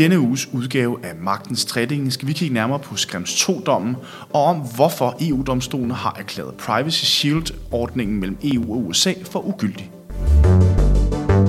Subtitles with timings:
[0.00, 3.96] denne uges udgave af Magtens Tredeling skal vi kigge nærmere på Skrems 2-dommen
[4.30, 9.90] og om hvorfor EU-domstolen har erklæret Privacy Shield-ordningen mellem EU og USA for ugyldig.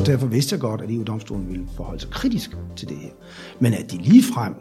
[0.05, 3.09] Derfor vidste jeg godt, at EU-domstolen ville forholde sig kritisk til det her.
[3.59, 4.53] Men at de lige frem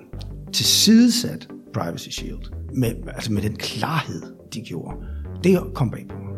[0.53, 4.23] tilsidesat Privacy Shield med, altså med den klarhed,
[4.55, 4.97] de gjorde,
[5.45, 6.31] det kom bag på mig.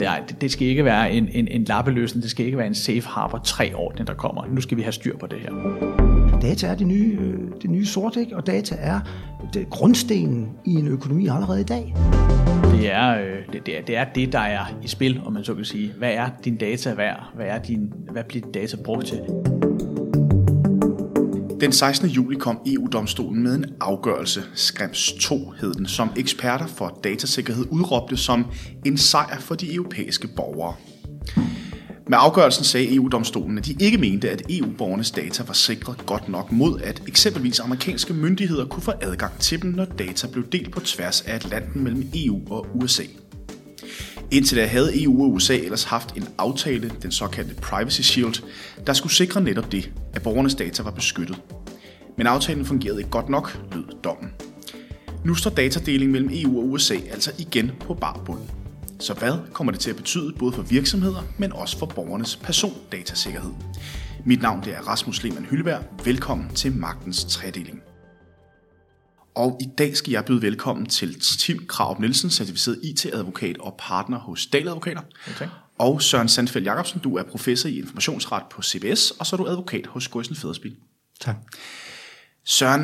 [0.00, 3.06] Det, det skal ikke være en, en, en lappeløsning, det skal ikke være en safe
[3.06, 4.46] harbor 3-ordning, der kommer.
[4.46, 6.09] Nu skal vi have styr på det her.
[6.42, 8.36] Data er det nye, øh, det nye sort, ikke?
[8.36, 9.00] og data er
[9.54, 11.94] det, grundstenen i en økonomi allerede i dag.
[12.72, 15.44] Det er, øh, det, det, er, det er det, der er i spil, om man
[15.44, 15.92] så kan sige.
[15.98, 17.30] Hvad er din data værd?
[17.34, 19.20] Hvad, er din, hvad bliver din data brugt til?
[21.60, 22.08] Den 16.
[22.08, 28.16] juli kom EU-domstolen med en afgørelse, Skrems 2 hed den, som eksperter for datasikkerhed udråbte
[28.16, 28.46] som
[28.86, 30.74] en sejr for de europæiske borgere.
[32.10, 36.52] Med afgørelsen sagde EU-domstolen, at de ikke mente, at EU-borgernes data var sikret godt nok
[36.52, 40.80] mod, at eksempelvis amerikanske myndigheder kunne få adgang til dem, når data blev delt på
[40.80, 43.02] tværs af Atlanten mellem EU og USA.
[44.30, 48.42] Indtil da havde EU og USA ellers haft en aftale, den såkaldte Privacy Shield,
[48.86, 51.40] der skulle sikre netop det, at borgernes data var beskyttet.
[52.16, 54.30] Men aftalen fungerede ikke godt nok, lød dommen.
[55.24, 58.59] Nu står datadeling mellem EU og USA altså igen på barbunden.
[59.00, 63.52] Så hvad kommer det til at betyde både for virksomheder, men også for borgernes persondatasikkerhed?
[64.26, 65.84] Mit navn det er Rasmus Lehmann Hylleberg.
[66.04, 67.80] Velkommen til Magtens Tredeling.
[69.34, 74.18] Og i dag skal jeg byde velkommen til Tim Krav Nielsen, certificeret IT-advokat og partner
[74.18, 75.02] hos Dahl Advokater.
[75.30, 75.48] Okay.
[75.78, 79.46] Og Søren Sandfeldt Jacobsen, du er professor i informationsret på CBS, og så er du
[79.46, 80.76] advokat hos Gøjsen Federspil.
[81.20, 81.36] Tak.
[82.44, 82.82] Søren,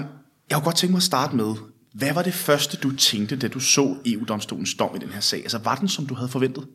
[0.50, 1.54] jeg kunne godt tænke mig at starte med,
[1.96, 5.38] hvad var det første, du tænkte, da du så EU-domstolens dom i den her sag?
[5.38, 6.68] Altså, var den, som du havde forventet?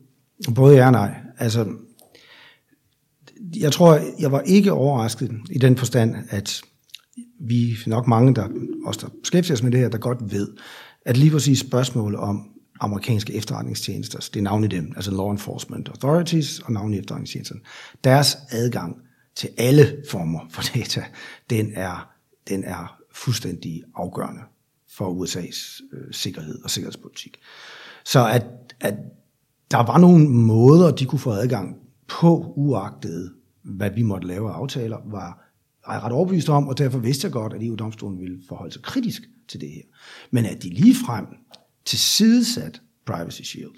[0.54, 1.14] Både ja og nej.
[1.38, 1.68] Altså,
[3.56, 6.62] jeg tror, jeg var ikke overrasket i den forstand, at
[7.40, 8.48] vi nok mange, der
[8.84, 10.48] også der beskæftiger os med det her, der godt ved,
[11.06, 12.48] at lige præcis spørgsmål om
[12.80, 17.54] amerikanske efterretningstjenester, det er navnet dem, altså law enforcement authorities og navnet efterretningstjenester,
[18.04, 18.96] deres adgang
[19.36, 21.04] til alle former for data,
[21.50, 22.12] den er,
[22.48, 24.40] den er fuldstændig afgørende
[24.92, 27.40] for USA's øh, sikkerhed og sikkerhedspolitik.
[28.04, 28.46] Så at,
[28.80, 28.94] at
[29.70, 31.76] der var nogle måder, de kunne få adgang
[32.08, 33.32] på, uagtet
[33.62, 35.48] hvad vi måtte lave af aftaler, var
[35.88, 39.22] jeg ret overbevist om, og derfor vidste jeg godt, at EU-domstolen ville forholde sig kritisk
[39.48, 39.82] til det her.
[40.30, 41.26] Men at de lige frem
[41.84, 43.74] tilsidesat Privacy Shield,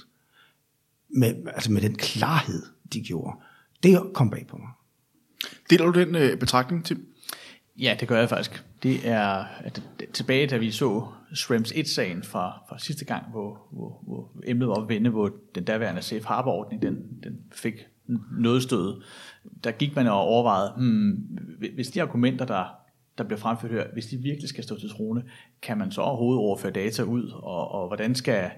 [1.08, 3.36] med, altså med den klarhed, de gjorde,
[3.82, 4.68] det kom bag på mig.
[5.70, 7.00] Deler du den øh, betragtning, til?
[7.78, 8.64] Ja, det gør jeg faktisk.
[8.84, 14.02] Det er at tilbage, da vi så Schrems 1-sagen fra, fra sidste gang, hvor, hvor,
[14.06, 17.86] hvor emnet var vende, hvor den daværende safe harbor-ordning, den, den fik
[18.38, 19.02] noget stød.
[19.64, 21.10] Der gik man og overvejede, hmm,
[21.74, 22.64] hvis de argumenter, der,
[23.18, 25.22] der bliver fremført her, hvis de virkelig skal stå til trone,
[25.62, 28.50] kan man så overhovedet overføre data ud, og, og hvordan skal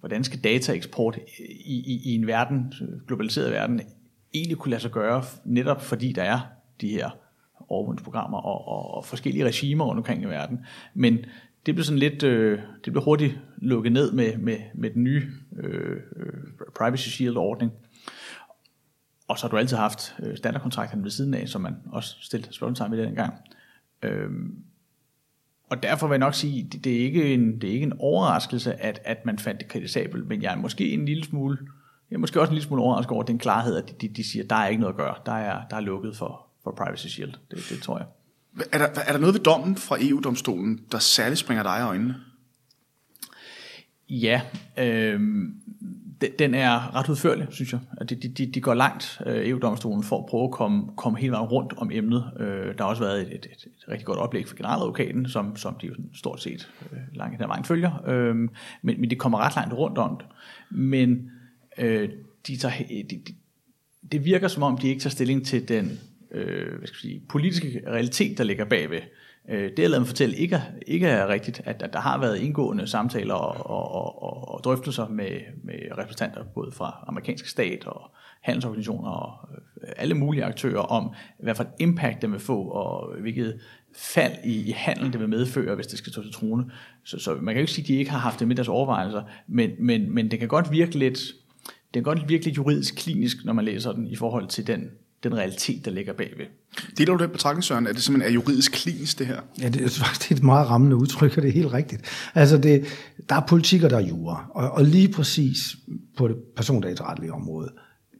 [0.00, 1.18] hvordan skal dataeksport
[1.64, 2.72] i, i, i en verden,
[3.06, 3.80] globaliseret verden,
[4.34, 6.40] egentlig kunne lade sig gøre, netop fordi der er
[6.80, 7.10] de her
[7.68, 10.60] overvågningsprogrammer og, og, og forskellige regimer rundt omkring i verden.
[10.94, 11.18] Men
[11.66, 15.22] det blev sådan lidt, øh, det blev hurtigt lukket ned med, med, med den nye
[15.56, 15.96] øh,
[16.78, 17.72] Privacy Shield-ordning.
[19.28, 22.52] Og så har du altid haft øh, standardkontrakterne ved siden af, som man også stillede
[22.52, 23.34] spørgsmålstegn ved dengang.
[24.02, 24.54] Øhm,
[25.70, 27.98] og derfor vil jeg nok sige, det, det, er ikke en, det er ikke en
[27.98, 31.58] overraskelse, at, at man fandt det kritisabelt, men jeg er måske en lille smule,
[32.10, 34.24] jeg er måske også en lille smule overrasket over den klarhed, at de, de, de
[34.24, 37.06] siger, der er ikke noget at gøre, der er, der er lukket for, for Privacy
[37.06, 37.32] Shield.
[37.50, 38.06] Det, det tror jeg.
[38.72, 42.14] Er der, er der noget ved dommen fra EU-domstolen, der særligt springer dig i øjnene?
[44.08, 44.40] Ja,
[44.78, 45.20] øh,
[46.38, 47.80] den er ret udførlig, synes jeg.
[48.08, 51.46] De, de, de går langt, øh, EU-domstolen, for at prøve at komme, komme hele vejen
[51.46, 52.24] rundt om emnet.
[52.40, 55.56] Øh, der har også været et, et, et, et rigtig godt oplæg for generaladvokaten, som,
[55.56, 58.08] som de jo stort set øh, langt den vejen følger.
[58.08, 60.26] Øh, men, men det kommer ret langt rundt om det.
[60.70, 61.30] Men
[61.78, 62.08] øh,
[62.46, 63.34] de tager, de, de,
[64.12, 66.00] det virker som om, de ikke tager stilling til den
[66.30, 69.00] øh, hvad skal jeg sige, politiske realitet, der ligger bagved.
[69.48, 72.38] Øh, det, har lavet mig fortælle, ikke ikke er rigtigt, at, at der har været
[72.38, 75.30] indgående samtaler og, og, og, og drøftelser med,
[75.64, 79.48] med repræsentanter både fra amerikanske stat og handelsorganisationer og
[79.82, 83.60] øh, alle mulige aktører om, hvad for et impact det vil få, og hvilket
[83.96, 86.70] fald i, i handel det vil medføre, hvis det skal stå til trone.
[87.04, 88.68] Så, så man kan jo ikke sige, at de ikke har haft det med deres
[88.68, 91.18] overvejelser, men, men, men det kan godt virke lidt,
[91.66, 94.90] det kan godt virke lidt juridisk klinisk, når man læser den i forhold til den
[95.30, 96.46] den realitet, der ligger bagved.
[96.98, 97.86] Deler du den betragtning, Søren?
[97.86, 99.40] Er det simpelthen er juridisk klinisk, det her?
[99.60, 102.02] Ja, det er faktisk et meget rammende udtryk, og det er helt rigtigt.
[102.34, 102.84] Altså, det,
[103.28, 104.50] der er politik, og der er jura.
[104.54, 105.76] Og, og lige præcis
[106.16, 107.72] på det persondataretlige område,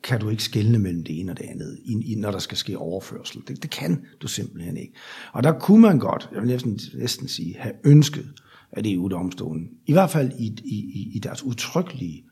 [0.03, 2.57] kan du ikke skelne mellem det ene og det andet, i, i, når der skal
[2.57, 3.43] ske overførsel.
[3.49, 4.93] Det, det kan du simpelthen ikke.
[5.33, 8.27] Og der kunne man godt, jeg vil næsten, næsten sige, have ønsket,
[8.73, 12.25] at EU-domstolen, i hvert fald i, i, i deres udtrykkelige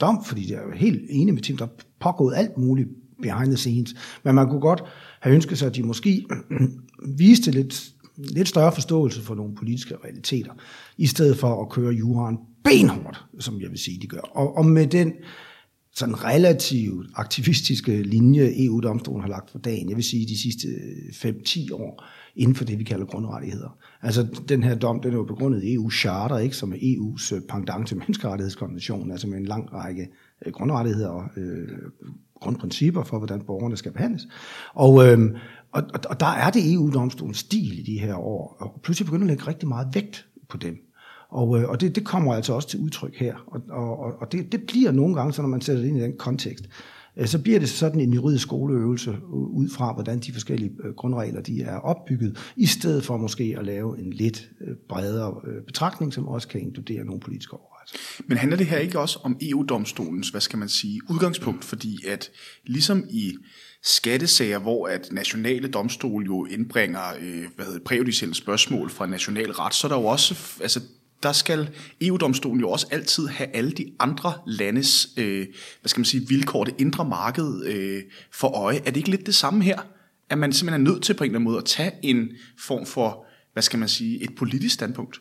[0.00, 1.70] dom, fordi det er jo helt enige med Tim, der er
[2.00, 2.88] pågået alt muligt
[3.22, 3.94] behind the scenes,
[4.24, 4.82] men man kunne godt
[5.20, 6.26] have ønsket sig, at de måske
[7.18, 10.52] viste lidt, lidt større forståelse for nogle politiske realiteter,
[10.96, 14.20] i stedet for at køre juraen benhårdt, som jeg vil sige, de gør.
[14.20, 15.12] Og, og med den
[15.96, 20.68] sådan relativt aktivistiske linje, EU-domstolen har lagt for dagen, jeg vil sige de sidste
[21.12, 22.04] 5-10 år,
[22.36, 23.78] inden for det, vi kalder grundrettigheder.
[24.02, 27.88] Altså, den her dom, den er jo begrundet i EU-charter, ikke, som er EU's pendant
[27.88, 30.08] til menneskerettighedskonventionen, altså med en lang række
[30.46, 31.68] øh, grundrettigheder og øh,
[32.40, 34.28] grundprincipper for, hvordan borgerne skal behandles.
[34.74, 35.18] Og, øh,
[35.72, 39.28] og, og der er det EU-domstolens stil i de her år, og pludselig begynder at
[39.28, 40.76] lægge rigtig meget vægt på dem.
[41.28, 43.34] Og, øh, og det, det kommer altså også til udtryk her.
[43.46, 46.02] Og, og, og det, det bliver nogle gange, så når man sætter det ind i
[46.02, 46.68] den kontekst,
[47.16, 51.40] øh, så bliver det sådan en juridisk skoleøvelse ud fra, hvordan de forskellige øh, grundregler
[51.40, 56.12] de er opbygget, i stedet for måske at lave en lidt øh, bredere øh, betragtning,
[56.12, 57.73] som også kan inkludere nogle politiske overvejelser.
[57.92, 58.22] Altså.
[58.26, 61.64] Men handler det her ikke også om EU-domstolens, hvad skal man sige, udgangspunkt?
[61.64, 62.30] Fordi at
[62.66, 63.34] ligesom i
[63.82, 69.74] skattesager, hvor at nationale domstol jo indbringer øh, hvad hedder, præjudicielle spørgsmål fra national ret,
[69.74, 70.80] så er der jo også, altså
[71.22, 71.70] der skal
[72.00, 75.46] EU-domstolen jo også altid have alle de andre landes, øh,
[75.80, 78.02] hvad skal man sige, vilkår, det indre marked øh,
[78.32, 78.76] for øje.
[78.76, 79.80] Er det ikke lidt det samme her?
[80.30, 82.28] At man simpelthen er nødt til på en eller anden måde at tage en
[82.58, 85.20] form for, hvad skal man sige, et politisk standpunkt?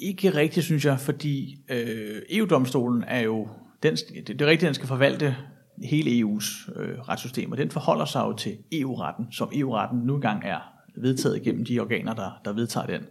[0.00, 3.48] Ikke rigtigt, synes jeg, fordi øh, EU-domstolen er jo,
[3.82, 5.36] den, det, det er rigtigt, den skal forvalte
[5.84, 10.44] hele EU's øh, retssystem, og den forholder sig jo til EU-retten, som EU-retten nu engang
[10.44, 10.58] er
[10.96, 13.02] vedtaget gennem de organer, der, der vedtager den.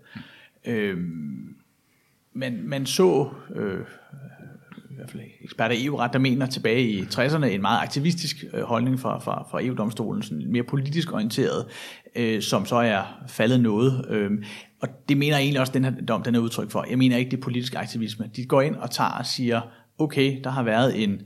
[0.65, 0.97] Øh,
[2.33, 3.79] men man så, øh, øh,
[4.91, 8.61] i hvert fald eksperter i EU-ret, der mener tilbage i 60'erne en meget aktivistisk øh,
[8.61, 11.65] holdning fra, fra, fra EU-domstolen, sådan mere politisk orienteret,
[12.15, 14.05] øh, som så er faldet noget.
[14.09, 14.31] Øh,
[14.81, 16.85] og det mener jeg egentlig også, den her dom den er udtryk for.
[16.89, 18.29] Jeg mener ikke, det er politisk aktivisme.
[18.35, 19.61] De går ind og tager og siger,
[19.97, 21.21] okay, der har været en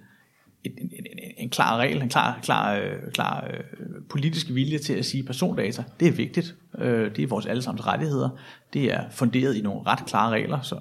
[0.64, 4.94] en, en, en, en klar regel, en klar, klar, øh, klar øh, politisk vilje til
[4.94, 6.56] at sige, persondata, det er vigtigt.
[6.78, 8.30] Øh, det er vores allesammens rettigheder.
[8.74, 10.80] Det er funderet i nogle ret klare regler, så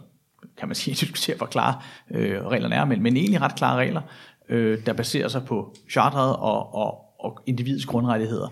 [0.56, 1.80] kan man sige, diskutere, hvor klare
[2.10, 4.02] øh, reglerne er, men, men egentlig ret klare regler,
[4.48, 8.48] øh, der baserer sig på charteret og, og, og individets grundrettigheder.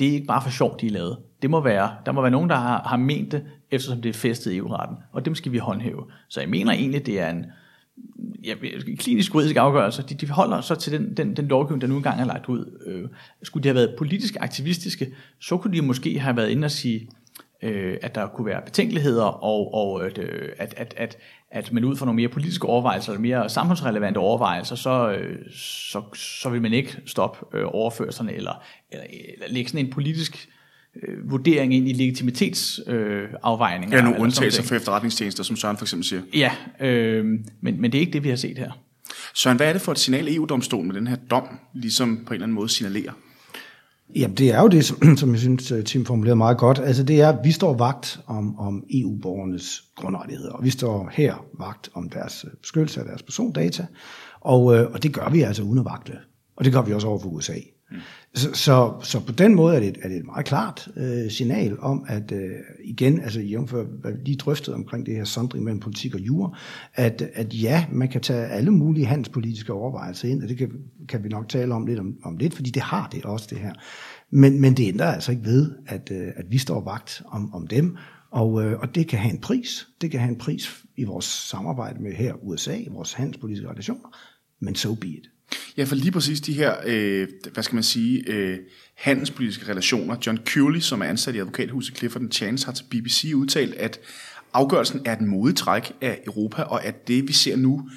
[0.00, 1.18] Det er ikke bare for sjovt, de er lavet.
[1.42, 4.12] Det må være, der må være nogen, der har, har ment det, eftersom det er
[4.12, 6.04] festet i EU-retten, og dem skal vi håndhæve.
[6.28, 7.46] Så jeg mener egentlig, det er en,
[8.44, 8.54] ja,
[8.98, 10.02] klinisk juridisk afgørelse.
[10.02, 12.78] de, de holder så til den, den, den lovgivning, der nu engang er lagt ud.
[12.86, 13.08] Øh,
[13.42, 17.08] skulle de have været politisk aktivistiske, så kunne de måske have været inde og sige,
[17.62, 21.18] øh, at der kunne være betænkeligheder, og, og at, øh, at, at, at,
[21.50, 26.02] at man ud fra nogle mere politiske overvejelser, eller mere samfundsrelevante overvejelser, så, øh, så,
[26.14, 30.48] så vil man ikke stoppe øh, overførslerne, eller, eller, eller lægge sådan en polisk
[31.02, 33.98] øh, vurdering ind i legitimitetsafvejninger.
[33.98, 36.22] Øh, ja, nogle undtagelser for efterretningstjenester, som Søren for eksempel siger.
[36.34, 37.24] Ja, øh,
[37.60, 38.70] men, men det er ikke det, vi har set her.
[39.34, 42.34] Søren, hvad er det for et signal, EU-domstolen med den her dom ligesom på en
[42.34, 43.12] eller anden måde signalerer?
[44.16, 46.78] Jamen, det er jo det, som, som jeg synes, øh, Tim formulerede meget godt.
[46.78, 51.44] Altså, det er, at vi står vagt om, om EU-borgernes grundrettigheder, og vi står her
[51.58, 53.86] vagt om deres øh, beskyttelse af deres persondata,
[54.40, 56.12] og, øh, og det gør vi altså uden at vagte.
[56.56, 57.54] Og det gør vi også over for USA.
[58.34, 61.80] Så, så, så på den måde er det, er det et meget klart øh, signal
[61.80, 62.50] om, at øh,
[62.84, 66.58] igen, altså jævnfør hvad vi lige drøftede omkring det her sondring mellem politik og jura,
[66.94, 70.70] at, at ja, man kan tage alle mulige handelspolitiske overvejelser ind, og det kan,
[71.08, 73.58] kan vi nok tale om lidt om, om lidt, fordi det har det også det
[73.58, 73.72] her.
[74.30, 77.66] Men, men det ændrer altså ikke ved, at, øh, at vi står vagt om, om
[77.66, 77.96] dem,
[78.30, 79.88] og, øh, og det kan have en pris.
[80.00, 84.16] Det kan have en pris i vores samarbejde med her USA, i vores handelspolitiske relationer,
[84.60, 85.30] men so be it.
[85.76, 88.58] Ja, for lige præcis de her, øh, hvad skal man sige, øh,
[88.94, 90.16] handelspolitiske relationer.
[90.26, 94.00] John Curley, som er ansat i advokathuset Clifford Chance, har til BBC udtalt, at
[94.52, 97.90] afgørelsen er et modetræk af Europa, og at det, vi ser nu,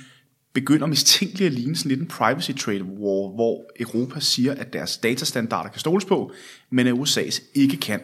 [0.53, 4.97] begynder mistænkeligt at ligne sådan lidt en privacy trade war, hvor Europa siger, at deres
[4.97, 6.31] datastandarder kan stoles på,
[6.69, 8.01] men at USA's ikke kan.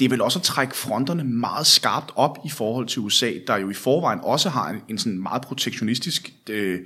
[0.00, 3.70] Det vil også at trække fronterne meget skarpt op i forhold til USA, der jo
[3.70, 6.80] i forvejen også har en, en sådan meget protektionistisk øh,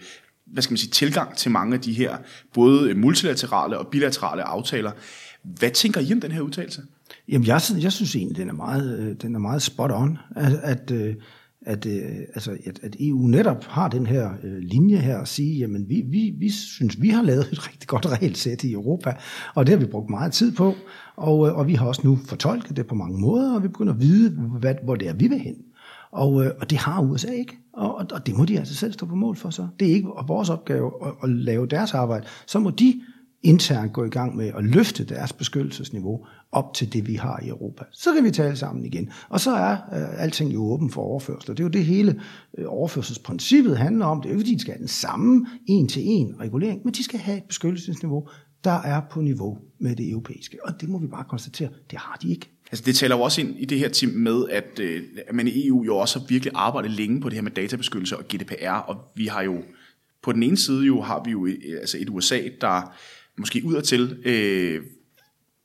[0.52, 2.16] hvad skal man sige, tilgang til mange af de her
[2.54, 4.90] både multilaterale og bilaterale aftaler.
[5.44, 6.82] Hvad tænker I om den her udtalelse?
[7.28, 10.90] Jamen, jeg, jeg synes egentlig, den er meget, øh, den er meget spot on, at,
[10.90, 11.14] øh,
[11.66, 11.86] at, at,
[12.34, 14.30] altså, at, at EU netop har den her
[14.60, 18.06] linje her at sige, jamen vi, vi, vi synes, vi har lavet et rigtig godt
[18.06, 19.12] regelsæt i Europa,
[19.54, 20.74] og det har vi brugt meget tid på,
[21.16, 24.00] og, og vi har også nu fortolket det på mange måder, og vi begynder at
[24.00, 25.54] vide, hvad, hvor det er, vi vil hen.
[26.12, 28.92] Og, øh, og det har USA ikke, og, og, og det må de altså selv
[28.92, 29.68] stå på mål for så.
[29.80, 32.26] Det er ikke vores opgave at, at lave deres arbejde.
[32.46, 33.00] Så må de
[33.42, 37.48] internt gå i gang med at løfte deres beskyttelsesniveau op til det, vi har i
[37.48, 37.84] Europa.
[37.92, 39.10] Så kan vi tale sammen igen.
[39.28, 41.54] Og så er øh, alting jo åben for overførsler.
[41.54, 42.20] Det er jo det hele
[42.58, 44.20] øh, overførselsprincippet handler om.
[44.20, 47.20] Det er jo ikke, fordi de skal have den samme en-til-en regulering, men de skal
[47.20, 48.28] have et beskyttelsesniveau,
[48.64, 50.58] der er på niveau med det europæiske.
[50.64, 52.59] Og det må vi bare konstatere, det har de ikke.
[52.70, 55.48] Altså det taler jo også ind i det her team med, at, øh, at man
[55.48, 58.70] i EU jo også har virkelig arbejdet længe på det her med databeskyttelse og GDPR,
[58.70, 59.62] og vi har jo
[60.22, 62.94] på den ene side jo har vi jo øh, altså et USA, der
[63.38, 64.82] måske udadtil øh,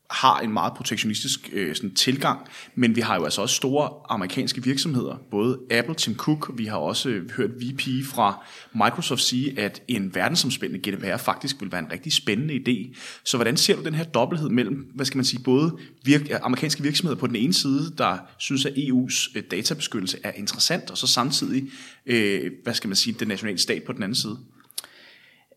[0.10, 4.64] har en meget protektionistisk øh, sådan, tilgang, men vi har jo altså også store amerikanske
[4.64, 9.82] virksomheder, både Apple, Tim Cook, vi har også øh, hørt VP fra Microsoft sige, at
[9.88, 12.98] en verdensomspændende GDPR faktisk vil være en rigtig spændende idé.
[13.24, 16.84] Så hvordan ser du den her dobbelthed mellem, hvad skal man sige, både virk- amerikanske
[16.84, 21.08] virksomheder på den ene side, der synes, at EU's øh, databeskyttelse er interessant, og så
[21.08, 21.70] samtidig,
[22.06, 24.38] øh, hvad skal man sige, den nationale stat på den anden side?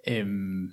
[0.09, 0.71] Øhm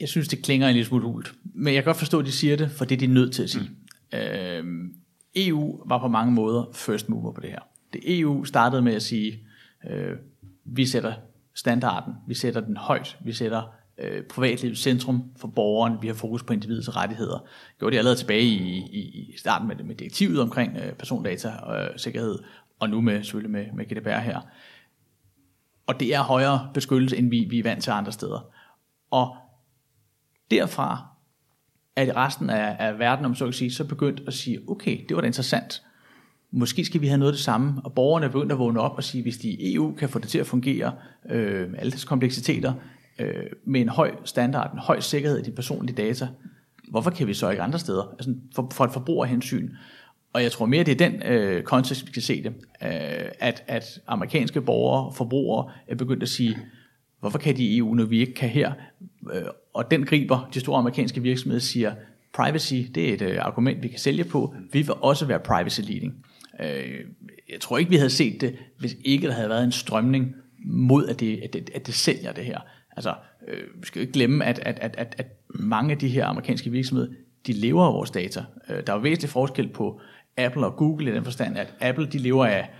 [0.00, 1.34] jeg synes, det klinger en lille smule hult.
[1.54, 3.42] Men jeg kan godt forstå, at de siger det, for det er de nødt til
[3.42, 3.70] at sige.
[4.12, 4.18] Mm.
[4.18, 4.94] Øhm,
[5.36, 7.60] EU var på mange måder first mover på det her.
[7.92, 9.38] Det EU startede med at sige,
[9.90, 10.16] øh,
[10.64, 11.14] vi sætter
[11.54, 13.62] standarden, vi sætter den højt, vi sætter
[13.98, 17.38] øh, privatlivet centrum for borgeren, vi har fokus på individets rettigheder.
[17.38, 21.48] Det gjorde de allerede tilbage i, i, i starten med, med direktivet omkring øh, persondata
[21.48, 22.38] og øh, sikkerhed,
[22.80, 24.40] og nu med, selvfølgelig med, med GDPR her.
[25.86, 28.52] Og det er højere beskyttelse, end vi, vi er vant til andre steder.
[29.10, 29.36] Og
[30.50, 31.06] derfra
[31.96, 35.14] er resten af, af verden, om så kan sige, så begyndt at sige, okay, det
[35.14, 35.82] var da interessant.
[36.50, 38.96] Måske skal vi have noget af det samme, og borgerne er begyndt at vågne op
[38.96, 40.92] og sige, hvis de i EU kan få det til at fungere,
[41.30, 42.72] øh, alle deres kompleksiteter,
[43.18, 46.28] øh, med en høj standard, en høj sikkerhed i de personlige data,
[46.90, 48.14] hvorfor kan vi så ikke andre steder?
[48.18, 49.70] Altså for, for et forbrugerhensyn.
[50.32, 52.52] Og jeg tror mere, det er den øh, kontekst, vi skal se det,
[52.82, 56.58] øh, at, at amerikanske borgere og forbrugere er begyndt at sige,
[57.20, 58.72] hvorfor kan de i EU, når vi ikke kan her?
[59.32, 59.42] Øh,
[59.74, 61.94] og den griber de store amerikanske virksomheder siger,
[62.32, 64.54] privacy, det er et øh, argument, vi kan sælge på.
[64.72, 66.26] Vi vil også være privacy leading.
[66.60, 67.00] Øh,
[67.52, 70.34] jeg tror ikke, vi havde set det, hvis ikke der havde været en strømning
[70.64, 72.58] mod, at det, at det, at det sælger det her.
[72.96, 73.14] Altså,
[73.48, 76.26] øh, vi skal jo ikke glemme, at, at, at, at, at mange af de her
[76.26, 77.08] amerikanske virksomheder,
[77.46, 78.44] de lever af vores data.
[78.70, 80.00] Øh, der er jo væsentlig forskel på
[80.36, 82.70] Apple og Google i den forstand, at Apple de lever af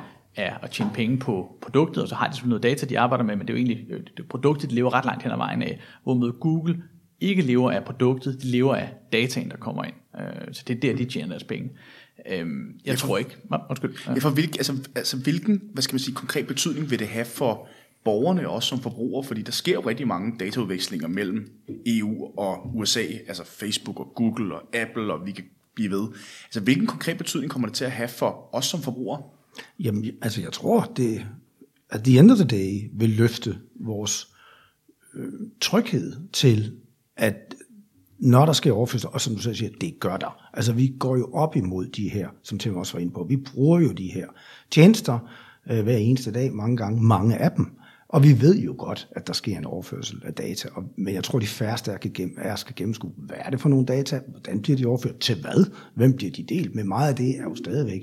[0.41, 3.25] er at tjene penge på produktet, og så har de selvfølgelig noget data, de arbejder
[3.25, 5.37] med, men det er jo egentlig øh, det produktet, de lever ret langt hen ad
[5.37, 6.83] vejen af, hvorimod Google
[7.21, 9.95] ikke lever af produktet, de lever af dataen, der kommer ind.
[10.21, 11.71] Øh, så det er der, de tjener deres penge.
[12.31, 13.37] Øhm, jeg for, tror ikke...
[13.71, 13.95] Undskyld.
[14.07, 17.25] Ja, for hvilken, altså, altså, hvilken, hvad skal man sige, konkret betydning vil det have
[17.25, 17.69] for
[18.05, 21.51] borgerne også som forbrugere, fordi der sker jo rigtig mange dataudvekslinger mellem
[21.87, 25.45] EU og USA, altså Facebook og Google og Apple, og vi kan
[25.75, 26.09] blive ved.
[26.45, 29.23] Altså, hvilken konkret betydning kommer det til at have for os som forbrugere?
[29.79, 31.27] Jamen, altså jeg tror, det
[31.91, 34.29] at the end of the day vil løfte vores
[35.15, 36.73] øh, tryghed til,
[37.17, 37.55] at
[38.19, 40.51] når der sker overførsel, og som du selv siger, det gør der.
[40.55, 43.27] Altså vi går jo op imod de her, som Tim også var inde på.
[43.29, 44.27] Vi bruger jo de her
[44.71, 45.19] tjenester
[45.71, 47.67] øh, hver eneste dag, mange gange, mange af dem.
[48.09, 51.25] Og vi ved jo godt, at der sker en overførsel af data, og, men jeg
[51.25, 54.63] tror, de færreste af kan gennem, skal gennemskue, hvad er det for nogle data, hvordan
[54.63, 57.55] bliver de overført, til hvad, hvem bliver de delt, men meget af det er jo
[57.55, 58.03] stadigvæk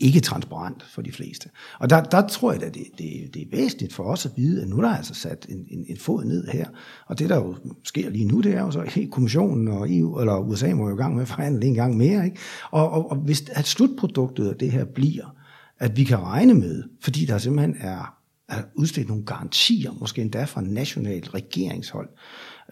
[0.00, 1.48] ikke transparent for de fleste.
[1.78, 4.62] Og der, der tror jeg, at det, det, det er væsentligt for os at vide,
[4.62, 6.66] at nu der er altså sat en, en, en fod ned her.
[7.06, 10.18] Og det, der jo sker lige nu, det er jo så, at kommissionen og EU,
[10.18, 12.24] eller USA må jo i gang med at forhandle en gang mere.
[12.24, 12.38] Ikke?
[12.70, 15.34] Og, og, og hvis at slutproduktet af det her bliver,
[15.78, 18.14] at vi kan regne med, fordi der simpelthen er,
[18.48, 22.08] er udstedt nogle garantier, måske endda fra nationalt regeringshold,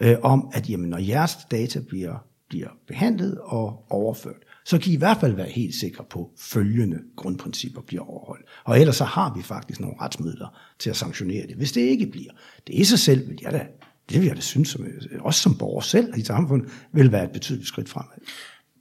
[0.01, 4.95] øh, om, at jamen, når jeres data bliver, bliver behandlet og overført, så kan I
[4.95, 8.45] i hvert fald være helt sikre på, at følgende grundprincipper bliver overholdt.
[8.63, 10.47] Og ellers så har vi faktisk nogle retsmidler
[10.79, 12.31] til at sanktionere det, hvis det ikke bliver.
[12.67, 13.67] Det i sig selv vil jeg da,
[14.09, 17.23] det vil jeg da synes, som, øh, også som borger selv i samfundet, vil være
[17.23, 18.17] et betydeligt skridt fremad.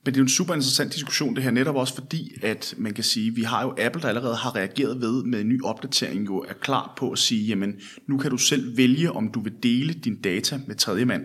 [0.04, 2.94] Men det er jo en super interessant diskussion det her, netop også fordi, at man
[2.94, 6.26] kan sige, vi har jo Apple, der allerede har reageret ved med en ny opdatering,
[6.26, 7.74] jo er klar på at sige, jamen
[8.06, 11.22] nu kan du selv vælge, om du vil dele din data med tredjemand.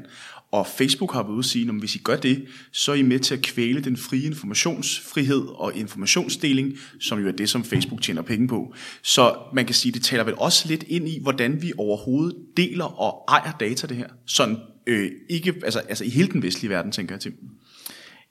[0.53, 3.01] Og Facebook har været ude at sige, at hvis I gør det, så er I
[3.01, 8.01] med til at kvæle den frie informationsfrihed og informationsdeling, som jo er det, som Facebook
[8.01, 8.73] tjener penge på.
[9.03, 12.85] Så man kan sige, det taler vel også lidt ind i, hvordan vi overhovedet deler
[12.85, 14.07] og ejer data det her.
[14.25, 14.57] Sådan
[14.87, 17.33] øh, ikke, altså, altså i hele den vestlige verden, tænker jeg til.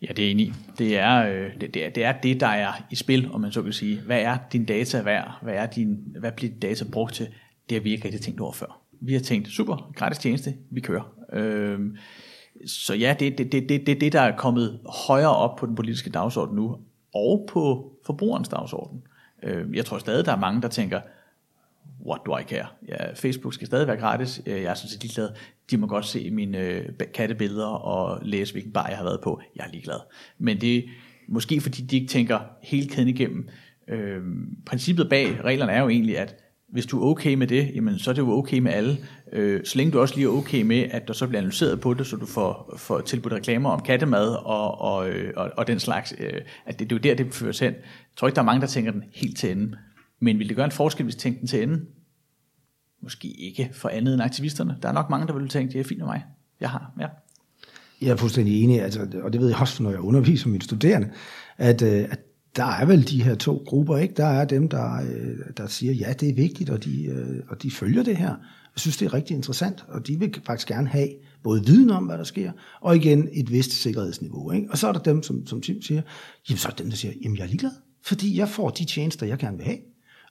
[0.02, 0.54] Ja, det er enig.
[0.78, 3.52] Det er, øh, det, det, er, det er det, der er i spil, om man
[3.52, 4.00] så kan sige.
[4.06, 5.38] Hvad er din data værd?
[5.42, 7.28] Hvad, er din, hvad bliver din data brugt til?
[7.68, 8.81] Det har vi ikke rigtig tænkt over før.
[9.04, 11.14] Vi har tænkt, super, gratis tjeneste, vi kører.
[11.32, 11.80] Øh,
[12.66, 15.66] så ja, det er det, det, det, det, det, der er kommet højere op på
[15.66, 16.76] den politiske dagsorden nu,
[17.14, 19.02] og på forbrugerens dagsorden.
[19.42, 21.00] Øh, jeg tror stadig, der er mange, der tænker,
[22.06, 22.66] what do I care?
[22.88, 24.42] Ja, Facebook skal stadig være gratis.
[24.46, 25.28] Øh, jeg er sådan set ligeglad.
[25.70, 29.40] De må godt se mine øh, kattebilleder og læse, hvilken bar jeg har været på.
[29.56, 29.98] Jeg er ligeglad.
[30.38, 30.82] Men det er
[31.28, 33.48] måske fordi, de ikke tænker hele kæden igennem.
[33.88, 34.20] Øh,
[34.66, 36.36] princippet bag reglerne er jo egentlig, at
[36.72, 38.98] hvis du er okay med det, jamen, så er det jo okay med alle.
[39.32, 41.94] Øh, så længe du også lige er okay med, at der så bliver analyseret på
[41.94, 45.80] det, så du får, får tilbudt reklamer om kattemad og, og, øh, og, og den
[45.80, 46.14] slags.
[46.18, 47.72] Øh, at det, det er jo der, det føres hen.
[47.72, 47.82] Jeg
[48.16, 49.76] tror ikke, der er mange, der tænker den helt til ende.
[50.20, 51.86] Men vil det gøre en forskel, hvis tænkte tænker den til ende?
[53.02, 54.76] Måske ikke for andet end aktivisterne.
[54.82, 56.24] Der er nok mange, der vil tænke, det er fint med mig.
[56.60, 57.06] Jeg har, ja.
[58.02, 61.10] Jeg er fuldstændig enig, altså, og det ved jeg også, når jeg underviser mine studerende,
[61.58, 62.20] at, øh, at
[62.56, 64.14] der er vel de her to grupper, ikke?
[64.14, 67.62] Der er dem, der, øh, der siger, ja, det er vigtigt, og de, øh, og
[67.62, 68.28] de følger det her.
[68.74, 71.08] Jeg synes, det er rigtig interessant, og de vil faktisk gerne have
[71.42, 74.50] både viden om, hvad der sker, og igen et vist sikkerhedsniveau.
[74.50, 74.66] Ikke?
[74.70, 76.02] Og så er der dem, som, som Tim siger,
[76.48, 77.70] jamen så er der dem, der siger, jamen jeg er ligeglad,
[78.04, 79.78] fordi jeg får de tjenester, jeg gerne vil have.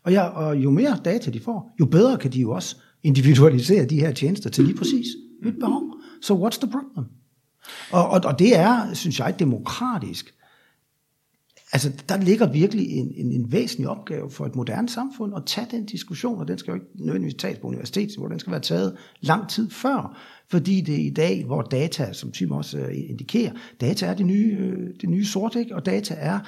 [0.04, 3.86] Og, jeg, og jo mere data de får, jo bedre kan de jo også individualisere
[3.86, 5.08] de her tjenester til lige præcis
[5.44, 5.84] mit behov.
[6.22, 7.06] Så so what's the problem?
[7.92, 10.34] Og, og, og det er, synes jeg, demokratisk.
[11.74, 15.68] Altså, der ligger virkelig en, en, en væsentlig opgave for et moderne samfund at tage
[15.72, 18.62] den diskussion, og den skal jo ikke nødvendigvis tages på universitetet, hvor den skal være
[18.62, 20.18] taget lang tid før,
[20.50, 23.52] fordi det er i dag, hvor data, som Tim også øh, indikerer,
[23.82, 25.76] data er det nye, øh, det nye sort, ikke?
[25.76, 26.40] og data er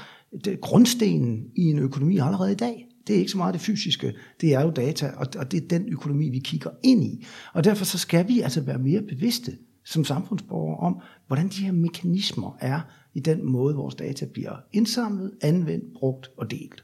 [0.46, 2.88] det, grundstenen i en økonomi allerede i dag.
[3.08, 5.68] Det er ikke så meget det fysiske, det er jo data, og, og det er
[5.68, 7.26] den økonomi, vi kigger ind i.
[7.54, 9.52] Og derfor så skal vi altså være mere bevidste
[9.86, 12.82] som samfundsborgere om, hvordan de her mekanismer er
[13.14, 16.84] i den måde, vores data bliver indsamlet, anvendt, brugt og delt.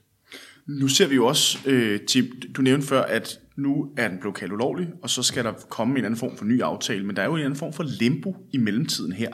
[0.68, 4.36] Nu ser vi jo også, øh, Tim, du nævnte før, at nu er den blevet
[4.36, 7.22] kaldt ulovlig, og så skal der komme en anden form for ny aftale, men der
[7.22, 9.34] er jo en anden form for limbo i mellemtiden her.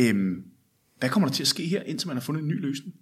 [0.00, 0.44] Øhm,
[0.98, 2.94] hvad kommer der til at ske her, indtil man har fundet en ny løsning?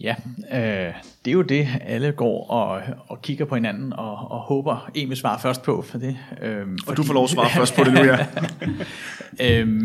[0.00, 0.14] Ja,
[0.52, 4.90] øh, det er jo det, alle går og, og kigger på hinanden og, og håber,
[4.94, 6.16] en vil svare først på for det.
[6.42, 8.26] Øh, og du får lov at svare først på det nu, ja.
[9.62, 9.82] øh,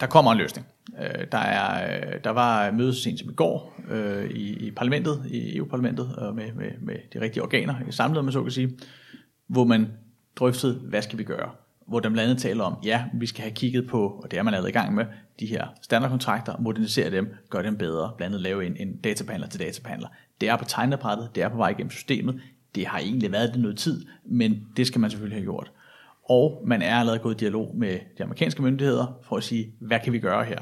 [0.00, 0.66] der kommer en løsning.
[1.00, 5.22] Øh, der, er, øh, der var møde sent som i går øh, i, i parlamentet,
[5.30, 8.78] i EU-parlamentet, øh, med, med, med de rigtige organer, samlet, man så kan sige,
[9.46, 9.88] hvor man
[10.36, 11.50] drøftede, hvad skal vi gøre?
[11.86, 14.42] Hvor de blandt andet taler om, ja, vi skal have kigget på, og det er
[14.42, 15.04] man allerede i gang med,
[15.40, 19.60] de her standardkontrakter, modernisere dem, gøre dem bedre, blandt andet lave en, en databehandler til
[19.60, 20.08] databehandler.
[20.40, 22.40] Det er på tegnebrættet, det er på vej igennem systemet,
[22.74, 25.72] det har egentlig været det noget tid, men det skal man selvfølgelig have gjort
[26.28, 30.00] og man er allerede gået i dialog med de amerikanske myndigheder for at sige, hvad
[30.04, 30.58] kan vi gøre her?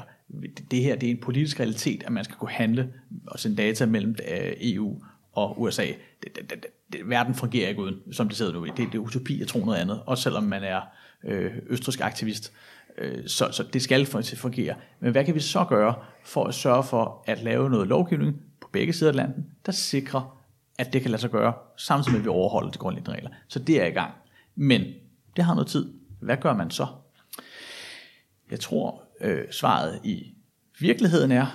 [0.71, 2.89] Det her det er en politisk realitet, at man skal kunne handle
[3.27, 5.01] og sende data mellem øh, EU
[5.33, 5.85] og USA.
[6.23, 8.65] Det, det, det, det, verden fungerer ikke uden, som det sidder nu.
[8.65, 10.81] Det, det er utopi at tro noget andet, også selvom man er
[11.23, 12.53] øh, østrisk aktivist.
[12.97, 14.75] Øh, så, så det skal fungere.
[14.99, 18.69] Men hvad kan vi så gøre for at sørge for at lave noget lovgivning på
[18.71, 20.41] begge sider af landet, der sikrer,
[20.77, 23.29] at det kan lade sig gøre, samtidig med at vi overholder de grundlæggende regler.
[23.47, 24.13] Så det er i gang.
[24.55, 24.83] Men
[25.35, 25.93] det har noget tid.
[26.21, 26.87] Hvad gør man så?
[28.51, 30.23] Jeg tror, øh, svaret i
[30.79, 31.45] virkeligheden er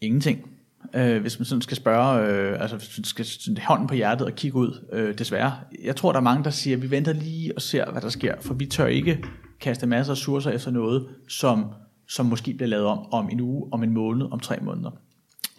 [0.00, 0.50] ingenting.
[0.94, 4.26] Øh, hvis man sådan skal spørge, øh, altså hvis man skal sådan, hånden på hjertet
[4.26, 5.52] og kigge ud, øh, desværre.
[5.84, 8.08] Jeg tror, der er mange, der siger, at vi venter lige og ser, hvad der
[8.08, 9.24] sker, for vi tør ikke
[9.60, 11.74] kaste masser af ressourcer efter noget, som,
[12.08, 14.90] som måske bliver lavet om om en uge, om en måned, om tre måneder.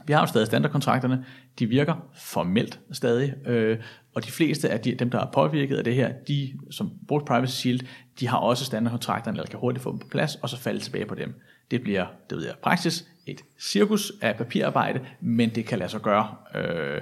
[0.07, 1.25] Vi har jo stadig standardkontrakterne,
[1.59, 3.77] de virker formelt stadig, øh,
[4.15, 7.25] og de fleste af de, dem, der er påvirket af det her, de som brugte
[7.25, 7.79] Privacy Shield,
[8.19, 11.05] de har også standardkontrakterne, eller kan hurtigt få dem på plads, og så falde tilbage
[11.05, 11.33] på dem.
[11.71, 16.01] Det bliver, det ved jeg, praksis, et cirkus af papirarbejde, men det kan lade sig
[16.01, 16.35] gøre.
[16.55, 17.01] Øh,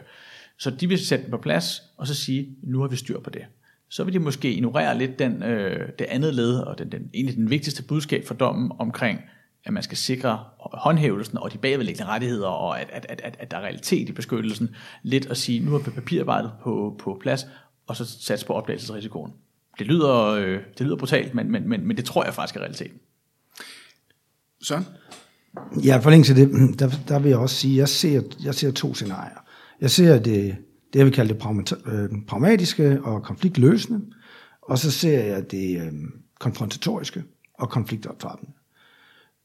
[0.58, 3.30] så de vil sætte dem på plads, og så sige, nu har vi styr på
[3.30, 3.42] det.
[3.90, 7.36] Så vil de måske ignorere lidt den, øh, det andet led, og den, den, egentlig
[7.36, 9.22] den vigtigste budskab for dommen omkring,
[9.66, 13.58] at man skal sikre håndhævelsen og de bagvedliggende rettigheder, og at, at, at, at der
[13.58, 14.70] er realitet i beskyttelsen,
[15.04, 17.46] lidt at sige, nu har vi papirarbejdet på, på plads,
[17.88, 19.34] og så sats på opdagelsesrisikoen.
[19.80, 22.62] Det lyder, øh, det lyder brutalt, men, men, men, men det tror jeg faktisk er
[22.62, 23.00] realiteten.
[24.62, 24.84] Så?
[25.84, 28.72] Ja, for længe til det, der, der vil jeg også sige, jeg ser, jeg ser
[28.72, 29.38] to scenarier.
[29.82, 30.56] Jeg ser det,
[30.94, 34.02] det jeg vil kalde det øh, pragmatiske og konfliktløsende,
[34.62, 35.94] og så ser jeg det øh,
[36.40, 38.52] konfrontatoriske og konfliktoptrappende.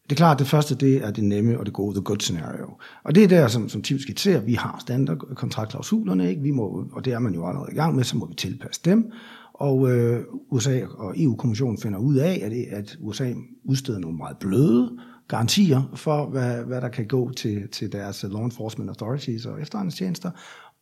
[0.05, 2.21] Det er klart, at det første det er det nemme og det gode, the good
[2.21, 2.71] scenario.
[3.05, 6.43] Og det er der, som, som Tim skitserer, vi har standardkontraktklausulerne, ikke?
[6.43, 8.81] Vi må, og det er man jo allerede i gang med, så må vi tilpasse
[8.85, 9.13] dem.
[9.55, 13.33] Og øh, USA og EU-kommissionen finder ud af, at, det, at USA
[13.65, 18.31] udsteder nogle meget bløde garantier for, hvad, hvad der kan gå til, til deres øh,
[18.31, 20.31] law enforcement authorities og efterretningstjenester,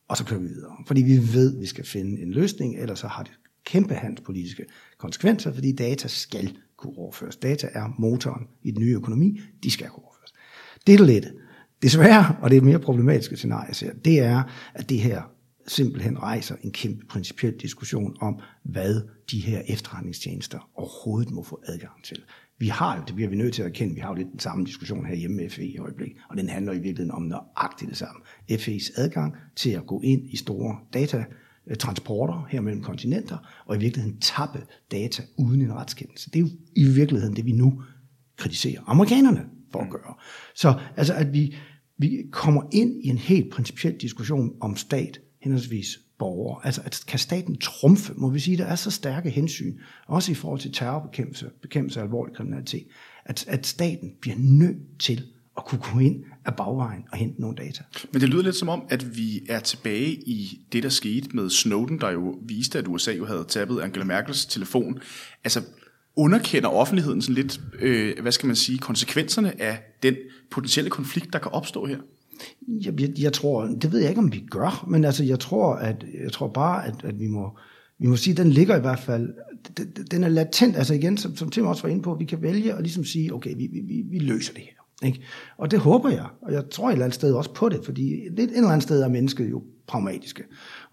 [0.07, 0.71] og så kører vi videre.
[0.87, 3.31] Fordi vi ved, at vi skal finde en løsning, ellers så har det
[3.65, 4.65] kæmpe handelspolitiske
[4.97, 7.35] konsekvenser, fordi data skal kunne overføres.
[7.35, 10.33] Data er motoren i den nye økonomi, de skal kunne overføres.
[10.87, 11.33] Det er det
[11.81, 14.43] desværre, og det er et mere problematiske scenarie, ser, det er,
[14.73, 15.21] at det her
[15.67, 22.03] simpelthen rejser en kæmpe principiel diskussion om, hvad de her efterretningstjenester overhovedet må få adgang
[22.03, 22.23] til.
[22.57, 24.39] Vi har jo, det bliver vi nødt til at erkende, vi har jo lidt den
[24.39, 27.89] samme diskussion her hjemme med FE i øjeblikket, og den handler i virkeligheden om nøjagtigt
[27.89, 28.21] det samme.
[28.51, 31.25] FE's adgang til at gå ind i store data
[31.69, 34.59] datatransporter her mellem kontinenter, og i virkeligheden tappe
[34.91, 36.29] data uden en retskendelse.
[36.29, 37.83] Det er jo i virkeligheden det, vi nu
[38.37, 40.13] kritiserer amerikanerne for at gøre.
[40.55, 41.55] Så altså, at vi,
[41.97, 46.65] vi kommer ind i en helt principiel diskussion om stat, henholdsvis borgere.
[46.65, 50.35] Altså, at kan staten trumfe, må vi sige, der er så stærke hensyn, også i
[50.35, 52.87] forhold til terrorbekæmpelse, bekæmpelse af alvorlig kriminalitet,
[53.25, 57.55] at, at staten bliver nødt til at kunne gå ind af bagvejen og hente nogle
[57.55, 57.83] data.
[58.11, 61.49] Men det lyder lidt som om, at vi er tilbage i det, der skete med
[61.49, 64.99] Snowden, der jo viste, at USA jo havde tappet Angela Merkels telefon.
[65.43, 65.61] Altså,
[66.15, 70.15] underkender offentligheden sådan lidt, øh, hvad skal man sige, konsekvenserne af den
[70.51, 71.97] potentielle konflikt, der kan opstå her?
[72.67, 75.75] Jeg, jeg, jeg tror, det ved jeg ikke, om vi gør, men altså, jeg tror,
[75.75, 77.57] at, jeg tror bare, at, at vi må,
[77.99, 79.29] vi må sige, at den ligger i hvert fald,
[80.11, 82.73] den er latent, altså igen, som, som Tim også var inde på, vi kan vælge
[82.73, 84.82] at ligesom sige, okay, vi, vi, vi løser det her.
[85.03, 85.21] Ikke?
[85.57, 88.13] Og det håber jeg, og jeg tror et eller andet sted også på det, fordi
[88.13, 90.43] et, et eller andet sted er mennesket jo pragmatiske.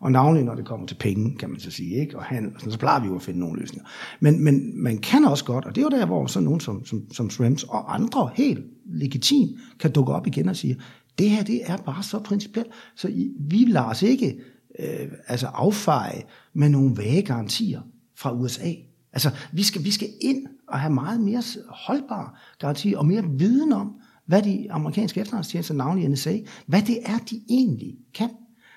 [0.01, 2.17] Og navnlig når det kommer til penge, kan man så sige, ikke?
[2.17, 3.89] og handel, så plejer vi jo at finde nogle løsninger.
[4.21, 6.85] Men, men man kan også godt, og det er jo der, hvor sådan nogen som,
[6.85, 9.49] som, som Shrems og andre helt legitim
[9.81, 10.81] kan dukke op igen og sige,
[11.19, 14.39] det her, det er bare så principielt, så vi lader os ikke
[14.79, 16.23] øh, altså affeje
[16.55, 17.81] med nogle vage garantier
[18.17, 18.73] fra USA.
[19.13, 23.73] Altså, vi skal, vi skal ind og have meget mere holdbar garanti og mere viden
[23.73, 23.95] om,
[24.27, 28.31] hvad de amerikanske efterretningstjenester, navnlig NSA, hvad det er, de egentlig kan.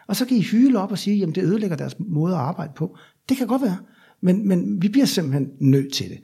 [0.07, 2.73] Og så kan I hyle op og sige, jamen det ødelægger deres måde at arbejde
[2.75, 2.97] på.
[3.29, 3.77] Det kan godt være,
[4.21, 6.19] men, men vi bliver simpelthen nødt til det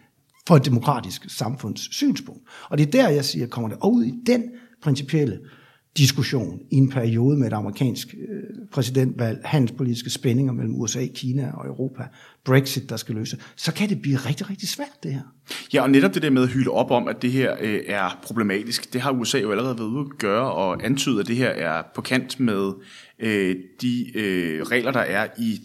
[0.47, 2.41] for et demokratisk samfunds synspunkt.
[2.69, 4.43] Og det er der, jeg siger, kommer det ud i den
[4.81, 5.39] principielle
[5.97, 11.67] diskussion i en periode med et amerikansk øh, præsidentvalg, handelspolitiske spændinger mellem USA, Kina og
[11.67, 12.03] Europa,
[12.45, 15.21] Brexit, der skal løse, så kan det blive rigtig, rigtig svært, det her.
[15.73, 18.19] Ja, og netop det der med at hylde op om, at det her øh, er
[18.23, 21.49] problematisk, det har USA jo allerede været ude at gøre og antyde, at det her
[21.49, 22.71] er på kant med
[23.19, 25.59] øh, de øh, regler, der er i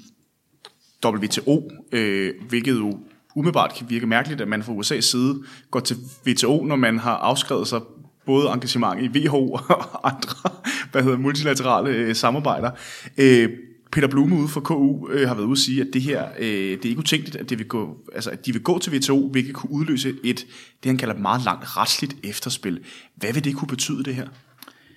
[1.04, 2.98] WTO, øh, hvilket jo
[3.36, 7.16] umiddelbart kan virke mærkeligt, at man fra USA's side går til WTO, når man har
[7.16, 7.80] afskrevet sig
[8.26, 10.50] både engagement i WHO og andre
[10.92, 12.70] hvad hedder, multilaterale øh, samarbejder.
[13.16, 13.50] Øh,
[13.92, 16.46] Peter Blume ude fra KU øh, har været ude at sige, at det her øh,
[16.46, 19.28] det er ikke utænkeligt, at, det vil gå, altså, at de vil gå til WTO,
[19.28, 20.46] hvilket kunne udløse et,
[20.82, 22.84] det han kalder meget langt retsligt efterspil.
[23.14, 24.28] Hvad vil det kunne betyde det her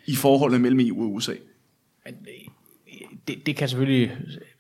[0.05, 1.33] i forholdet mellem EU og USA?
[2.07, 2.13] Øh,
[3.27, 4.17] det, det kan selvfølgelig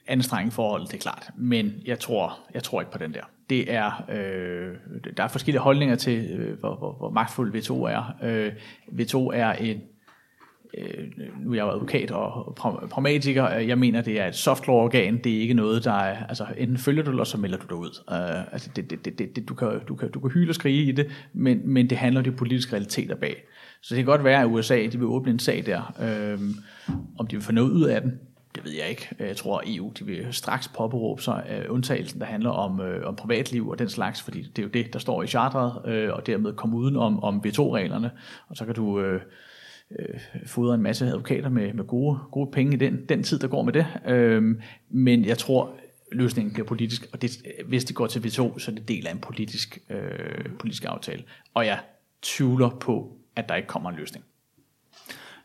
[0.07, 3.73] anstrenge forholdet, det er klart, men jeg tror, jeg tror ikke på den der det
[3.73, 4.75] er, øh,
[5.17, 8.15] der er forskellige holdninger til, øh, hvor, hvor, hvor magtfuld V2 er.
[8.23, 8.51] Øh,
[8.99, 9.81] V2 er en,
[10.77, 11.07] øh,
[11.45, 12.55] nu er jeg jo advokat og
[12.89, 15.93] pragmatiker, øh, jeg mener, det er et soft law organ, det er ikke noget, der
[15.93, 18.03] er, altså enten følger du, eller så melder du dig ud.
[18.11, 20.83] Øh, altså det, det, det, det, du, kan, du, kan, du kan hyle og skrige
[20.83, 23.43] i det, men, men det handler om de politiske realiteter bag.
[23.81, 25.93] Så det kan godt være, at USA de vil åbne en sag der.
[26.01, 26.39] Øh,
[27.19, 28.19] om de vil få noget ud af den,
[28.57, 29.15] det ved jeg ikke.
[29.19, 32.85] Jeg tror, at EU de vil straks påberåbe sig uh, undtagelsen, der handler om, uh,
[33.03, 36.15] om privatliv og den slags, fordi det er jo det, der står i charteret, uh,
[36.15, 38.11] og dermed komme uden om, om V2-reglerne,
[38.47, 39.21] og så kan du øh,
[39.99, 43.47] øh, fodre en masse advokater med, med gode, gode penge i den, den tid, der
[43.47, 43.87] går med det.
[44.07, 44.55] Øh,
[44.89, 45.73] men jeg tror,
[46.11, 47.31] løsningen bliver politisk, og det,
[47.65, 51.23] hvis det går til V2, så er det del af en politisk, øh, politisk aftale.
[51.53, 51.79] Og jeg
[52.21, 54.25] tvivler på, at der ikke kommer en løsning.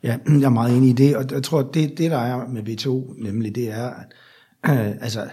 [0.03, 2.63] Ja, jeg er meget enig i det, og jeg tror, det, det der er med
[2.63, 3.95] VTO, nemlig det er,
[4.67, 5.31] øh, altså,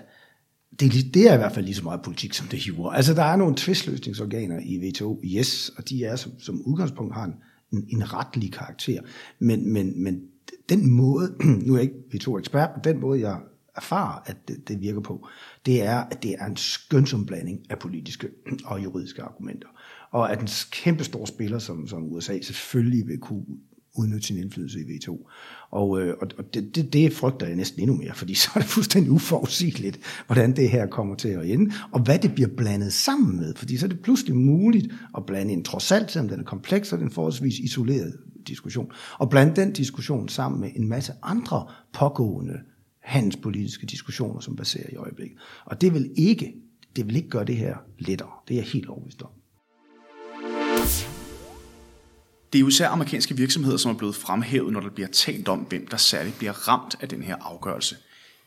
[0.79, 2.91] det, det er i hvert fald lige så meget politik, som det hiver.
[2.91, 7.25] Altså, der er nogle tvistløsningsorganer i WTO, yes, og de er som, som udgangspunkt har
[7.25, 7.35] en,
[7.73, 9.01] en, en retlig karakter.
[9.39, 10.21] Men, men, men
[10.69, 13.39] den måde, nu er jeg ikke WTO-ekspert, men den måde, jeg
[13.75, 15.27] erfarer, at det, det virker på,
[15.65, 18.29] det er, at det er en skønsom blanding af politiske
[18.65, 19.67] og juridiske argumenter.
[20.11, 23.45] Og at en kæmpe stor spiller som, som USA selvfølgelig vil kunne
[23.95, 25.29] udnytte sin indflydelse i V2.
[25.71, 28.69] Og, øh, og det, det, det frygter jeg næsten endnu mere, fordi så er det
[28.69, 33.37] fuldstændig uforudsigeligt, hvordan det her kommer til at ende, og hvad det bliver blandet sammen
[33.37, 36.43] med, fordi så er det pludselig muligt at blande en trods alt, selvom den er
[36.43, 41.67] kompleks, og den forholdsvis isoleret diskussion, og blande den diskussion sammen med en masse andre
[41.93, 42.59] pågående
[43.03, 45.37] handelspolitiske diskussioner, som baserer i øjeblikket.
[45.65, 46.55] Og det vil ikke,
[46.95, 48.29] det vil ikke gøre det her lettere.
[48.47, 49.29] Det er jeg helt overbevist om.
[52.53, 55.87] Det er især amerikanske virksomheder, som er blevet fremhævet, når der bliver talt om, hvem
[55.87, 57.95] der særligt bliver ramt af den her afgørelse.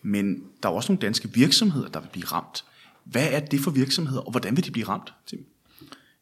[0.02, 2.64] Men der er også nogle danske virksomheder, der vil blive ramt.
[3.04, 5.46] Hvad er det for virksomheder, og hvordan vil de blive ramt, Tim?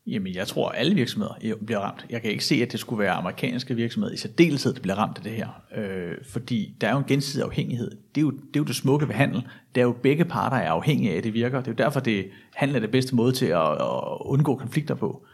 [0.06, 2.06] Jamen, jeg tror, at alle virksomheder øh, bliver ramt.
[2.10, 5.18] Jeg kan ikke se, at det skulle være amerikanske virksomheder i særdeleshed, der bliver ramt
[5.18, 5.48] af det her.
[5.76, 7.90] Øh, fordi der er jo en gensidig afhængighed.
[7.90, 9.42] Det er, jo, det er jo det smukke ved handel.
[9.74, 11.58] Det er jo begge parter er afhængige af, at det virker.
[11.58, 14.94] Det er jo derfor, det handel er det bedste måde til at, at undgå konflikter
[14.94, 15.26] på.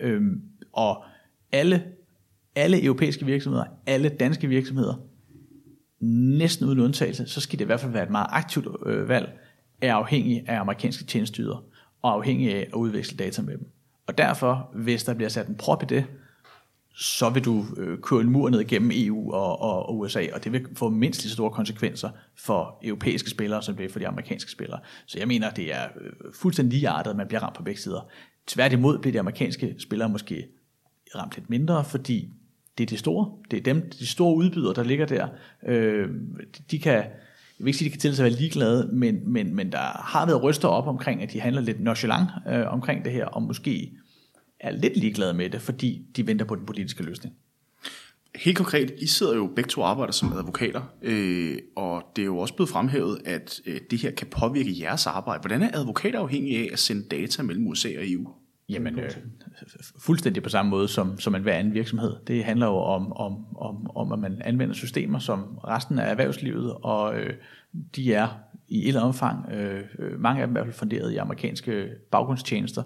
[0.00, 0.22] Øh,
[0.72, 1.04] og
[1.52, 1.84] alle,
[2.56, 4.94] alle europæiske virksomheder, alle danske virksomheder,
[6.38, 9.38] næsten uden undtagelse, så skal det i hvert fald være et meget aktivt øh, valg,
[9.80, 11.64] er afhængig af amerikanske tjenesteyder,
[12.02, 13.66] og afhængig af at udveksle data med dem.
[14.06, 16.04] Og derfor, hvis der bliver sat en prop i det,
[16.94, 20.44] så vil du øh, køre en mur ned igennem EU og, og, og USA, og
[20.44, 23.98] det vil få mindst lige så store konsekvenser for europæiske spillere, som det er for
[23.98, 24.80] de amerikanske spillere.
[25.06, 28.10] Så jeg mener, det er øh, fuldstændig ligeartet, at man bliver ramt på begge sider.
[28.46, 30.46] Tværtimod bliver de amerikanske spillere måske
[31.16, 32.28] ramt lidt mindre, fordi
[32.78, 33.30] det er de store.
[33.50, 35.28] Det er dem, de store udbydere, der ligger der.
[35.66, 36.08] Øh,
[36.70, 37.10] de kan, jeg
[37.58, 40.02] vil ikke sige, at de kan til sig at være ligeglade, men, men, men der
[40.04, 43.42] har været ryster op omkring, at de handler lidt nonchalant øh, omkring det her, og
[43.42, 43.92] måske
[44.60, 47.34] er lidt ligeglade med det, fordi de venter på den politiske løsning.
[48.34, 52.38] Helt konkret, I sidder jo begge to arbejder som advokater, øh, og det er jo
[52.38, 55.40] også blevet fremhævet, at øh, det her kan påvirke jeres arbejde.
[55.40, 58.28] Hvordan er advokater afhængige af at sende data mellem USA og EU?
[58.68, 59.10] Jamen, øh,
[59.98, 62.16] fuldstændig på samme måde som, som en hver anden virksomhed.
[62.26, 66.74] Det handler jo om, om, om, om, at man anvender systemer som resten af erhvervslivet,
[66.82, 67.34] og øh,
[67.96, 68.28] de er
[68.68, 69.84] i et eller andet omfang, øh,
[70.20, 72.82] mange af dem er i hvert fald funderet i amerikanske baggrundstjenester,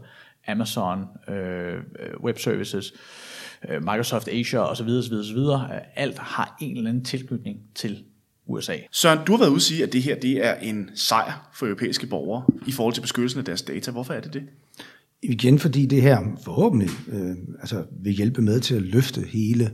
[0.48, 1.74] Amazon, øh,
[2.22, 2.92] Web Services,
[3.68, 4.88] øh, Microsoft Azure osv.
[4.88, 5.38] osv., osv.
[5.94, 8.04] Alt har en eller anden tilknytning til
[8.46, 8.76] USA.
[8.90, 11.66] Søren, du har været ude at sige, at det her det er en sejr for
[11.66, 13.90] europæiske borgere i forhold til beskyttelsen af deres data.
[13.90, 14.42] Hvorfor er det det?
[15.28, 19.70] Igen fordi det her forhåbentlig øh, altså vil hjælpe med til at løfte hele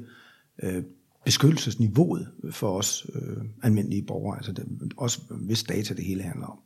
[0.63, 0.83] øh,
[1.25, 6.59] beskyttelsesniveauet for os øh, almindelige borgere, altså det, også hvis data det hele handler om.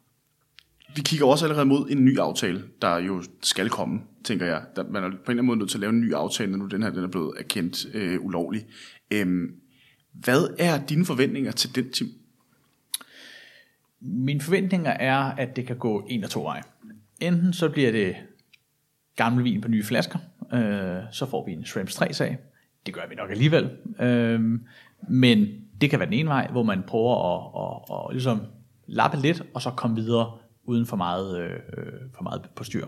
[0.96, 4.62] Vi kigger også allerede mod en ny aftale, der jo skal komme, tænker jeg.
[4.76, 6.50] Der, man er på en eller anden måde nødt til at lave en ny aftale,
[6.50, 8.66] når nu den her den er blevet erkendt øh, ulovlig.
[9.10, 9.54] Øhm,
[10.12, 12.08] hvad er dine forventninger til den, Tim?
[14.00, 16.62] Mine forventninger er, at det kan gå en af to veje.
[17.20, 18.16] Enten så bliver det
[19.16, 20.18] gammel vin på nye flasker,
[20.52, 22.38] øh, så får vi en Shrimps 3-sag.
[22.86, 23.70] Det gør vi nok alligevel.
[24.00, 24.40] Øh,
[25.08, 25.48] men
[25.80, 28.40] det kan være den ene vej, hvor man prøver at, at, at ligesom
[28.86, 30.32] lappe lidt, og så komme videre
[30.64, 32.86] uden for meget, øh, øh for meget på styr.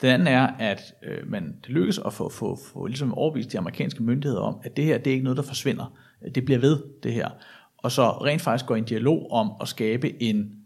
[0.00, 3.58] Den anden er, at øh, man, det lykkes at få, få, få ligesom overbevist de
[3.58, 5.92] amerikanske myndigheder om, at det her det er ikke noget, der forsvinder.
[6.34, 7.28] Det bliver ved, det her.
[7.76, 10.63] Og så rent faktisk går i en dialog om at skabe en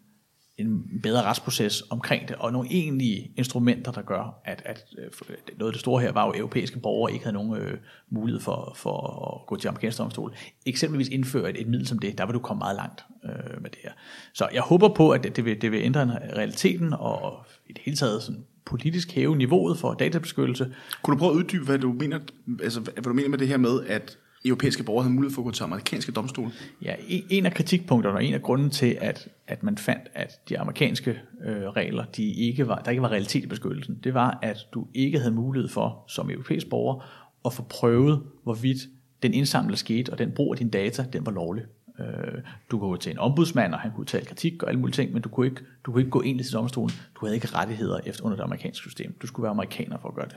[0.59, 4.63] en bedre retsproces omkring det, og nogle egentlige instrumenter, der gør, at,
[4.99, 7.57] øh, at noget af det store her var jo, at europæiske borgere ikke havde nogen
[7.57, 7.79] øh,
[8.11, 8.97] mulighed for, for
[9.41, 10.35] at gå til amerikansk domstol.
[10.67, 13.71] Eksempelvis indføre et, et middel som det, der vil du komme meget langt øh, med
[13.71, 13.93] det her.
[14.35, 17.83] Så jeg håber på, at det, det, vil, det vil ændre realiteten, og i det
[17.85, 20.75] hele taget sådan politisk hæve niveauet for databeskyttelse.
[21.03, 22.19] Kunne du prøve at uddybe, hvad du mener,
[22.63, 25.45] altså, hvad du mener med det her med, at europæiske borgere havde mulighed for at
[25.45, 26.51] gå til amerikanske domstole?
[26.83, 30.41] Ja, e, en af kritikpunkterne og en af grunden til, at, at man fandt, at
[30.49, 34.39] de amerikanske øh, regler, de ikke var, der ikke var realitet i beskyttelsen, det var,
[34.43, 37.05] at du ikke havde mulighed for, som europæisk borger,
[37.45, 38.79] at få prøvet, hvorvidt
[39.23, 41.65] den indsamling, der skete, og den brug af dine data, den var lovlig.
[42.01, 44.95] Øh, du kunne gå til en ombudsmand, og han kunne tage kritik og alle mulige
[44.95, 46.91] ting, men du kunne ikke, du kunne ikke gå ind til domstolen.
[47.15, 49.15] Du havde ikke rettigheder efter under det amerikanske system.
[49.23, 50.37] Du skulle være amerikaner for at gøre det.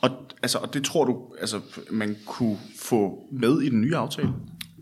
[0.00, 0.10] Og,
[0.42, 1.60] altså, og det tror du, altså,
[1.90, 4.28] man kunne få med i den nye aftale?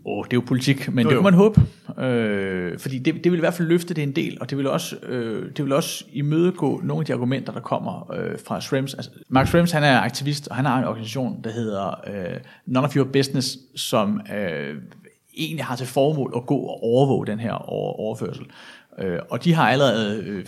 [0.05, 1.09] Åh, oh, det er jo politik, men jo, jo.
[1.09, 1.61] det kunne man håbe.
[2.03, 4.67] Øh, fordi det, det vil i hvert fald løfte det en del, og det vil
[4.67, 8.93] også, øh, det vil også imødegå nogle af de argumenter, der kommer øh, fra Schrems.
[8.93, 12.87] Altså, Mark Schrems, han er aktivist, og han har en organisation, der hedder øh, None
[12.87, 14.75] of Your Business, som øh,
[15.37, 17.53] egentlig har til formål at gå og overvåge den her
[17.99, 18.45] overførsel.
[18.99, 20.45] Øh, og de har allerede, øh,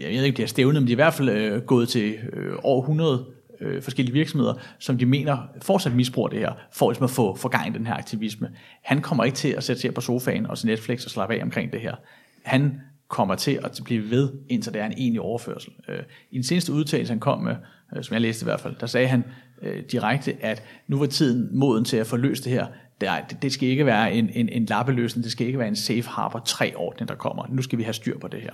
[0.00, 2.14] jeg ved ikke, de har stævnet, men de er i hvert fald øh, gået til
[2.32, 3.24] øh, over 100
[3.60, 7.48] øh, forskellige virksomheder, som de mener fortsat misbruger det her, for ligesom at få, få
[7.48, 8.50] gang i den her aktivisme.
[8.82, 11.42] Han kommer ikke til at sætte sig på sofaen og se Netflix og slappe af
[11.42, 11.94] omkring det her.
[12.42, 15.72] Han kommer til at blive ved, indtil det er en egentlig overførsel.
[15.88, 15.98] Øh,
[16.30, 17.56] I den seneste udtalelse, han kom med,
[17.96, 19.24] øh, som jeg læste i hvert fald, der sagde han
[19.62, 22.66] øh, direkte, at nu var tiden moden til at få løst det her.
[23.00, 26.08] Det, det skal ikke være en, en, en lappeløsning, det skal ikke være en safe
[26.08, 27.46] harbor 3-ordning, der kommer.
[27.50, 28.52] Nu skal vi have styr på det her.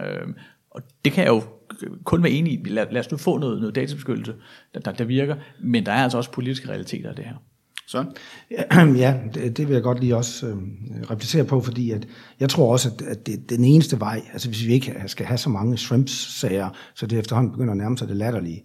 [0.00, 0.28] Øh,
[0.70, 1.42] og det kan jeg jo
[2.04, 2.68] kun være enig i.
[2.68, 4.34] Lad, lad os nu få noget, noget databeskyttelse,
[4.74, 7.34] der, der, der virker, men der er altså også politiske realiteter af det her.
[7.86, 8.04] Så?
[8.96, 10.56] Ja, det, det vil jeg godt lige også øh,
[11.10, 12.08] replicere på, fordi at
[12.40, 15.38] jeg tror også, at, at det, den eneste vej, altså hvis vi ikke skal have
[15.38, 18.64] så mange shrimps-sager, så det efterhånden begynder at nærme sig det latterlige,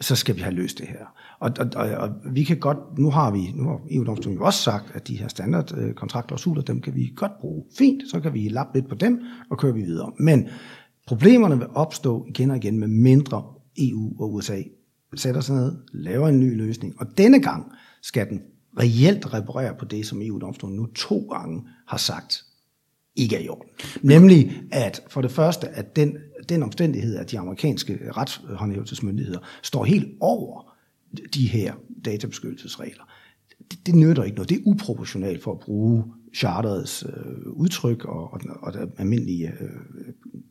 [0.00, 1.06] så skal vi have løst det her.
[1.40, 4.62] Og, og, og, og vi kan godt, nu har vi, nu har EU-domstolen jo også
[4.62, 8.78] sagt, at de her standardkontraktklausuler, dem kan vi godt bruge fint, så kan vi lappe
[8.78, 10.12] lidt på dem, og køre vi videre.
[10.18, 10.48] Men
[11.06, 13.44] Problemerne vil opstå igen og igen med mindre
[13.78, 14.62] EU og USA
[15.14, 18.42] sætter sig ned, laver en ny løsning, og denne gang skal den
[18.78, 22.44] reelt reparere på det, som EU-domstolen nu to gange har sagt
[23.16, 23.68] ikke er i orden.
[24.02, 26.16] Nemlig, at for det første, at den,
[26.48, 30.74] den omstændighed, at de amerikanske retshåndhævelsesmyndigheder står helt over
[31.34, 33.04] de her databeskyttelsesregler,
[33.70, 34.48] det, det nytter ikke noget.
[34.48, 39.68] Det er uproportionalt for at bruge charterets øh, udtryk og, og, og det almindelige øh,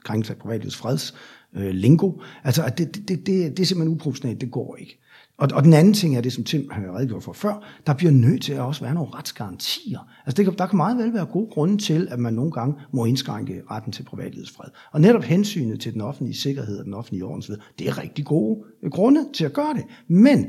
[0.04, 1.16] krænkelse af privatlivets freds
[1.56, 2.12] øh, lingo.
[2.44, 5.00] Altså, at det, det, det, det er simpelthen uproportionalt, det går ikke.
[5.38, 8.12] Og, og den anden ting er det, som Tim har redegjort for før, der bliver
[8.12, 10.00] nødt til at også være nogle retsgarantier.
[10.26, 12.76] Altså det kan, der kan meget vel være gode grunde til, at man nogle gange
[12.92, 14.70] må indskrænke retten til privatlivets fred.
[14.92, 18.64] Og netop hensynet til den offentlige sikkerhed og den offentlige ordensved, det er rigtig gode
[18.84, 19.84] øh, grunde til at gøre det.
[20.08, 20.46] Men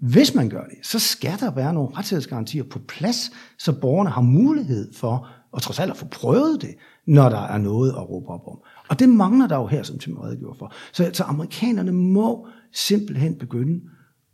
[0.00, 4.20] hvis man gør det, så skal der være nogle retssikkerhedsgarantier på plads, så borgerne har
[4.20, 6.74] mulighed for at trods alt at få prøvet det,
[7.06, 8.58] når der er noget at råbe op om.
[8.88, 10.72] Og det mangler der jo her, som Tim redegjorde for.
[10.92, 13.80] Så, så amerikanerne må simpelthen begynde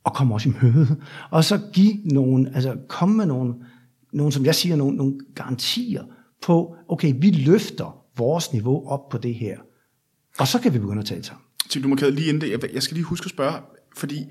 [0.06, 0.96] at komme os i møde,
[1.30, 3.54] og så give nogle, altså komme med nogle,
[4.12, 6.04] nogle som jeg siger, nogle, nogle garantier
[6.42, 9.58] på, okay, vi løfter vores niveau op på det her,
[10.38, 11.42] og så kan vi begynde at tale sammen.
[11.70, 13.54] Tim, du må lige inden det, jeg skal lige huske at spørge,
[13.96, 14.24] fordi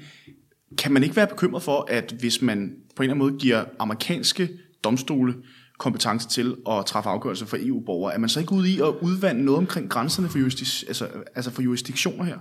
[0.77, 3.63] kan man ikke være bekymret for, at hvis man på en eller anden måde giver
[3.79, 4.49] amerikanske
[4.83, 5.33] domstole
[5.77, 9.43] kompetence til at træffe afgørelser for EU-borgere, er man så ikke ude i at udvande
[9.43, 12.37] noget omkring grænserne for, juristis, altså, altså for jurisdiktioner her?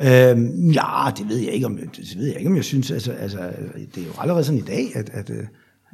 [0.00, 2.90] Øhm, ja, det ved jeg ikke, om, det ved jeg ikke, om jeg synes.
[2.90, 3.52] Altså, altså,
[3.94, 5.44] det er jo allerede sådan i dag, at, at øh,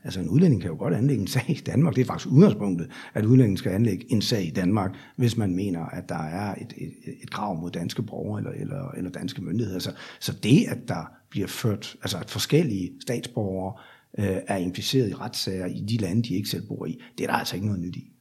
[0.05, 1.95] altså en udlænding kan jo godt anlægge en sag i Danmark.
[1.95, 5.81] Det er faktisk udgangspunktet, at udlændingen skal anlægge en sag i Danmark, hvis man mener,
[5.81, 9.79] at der er et, et, et krav mod danske borgere eller, eller, eller danske myndigheder.
[9.79, 13.75] Så, så det, at der bliver ført, altså at forskellige statsborgere
[14.19, 17.29] øh, er impliceret i retssager i de lande, de ikke selv bor i, det er
[17.29, 18.13] der altså ikke noget nyt i.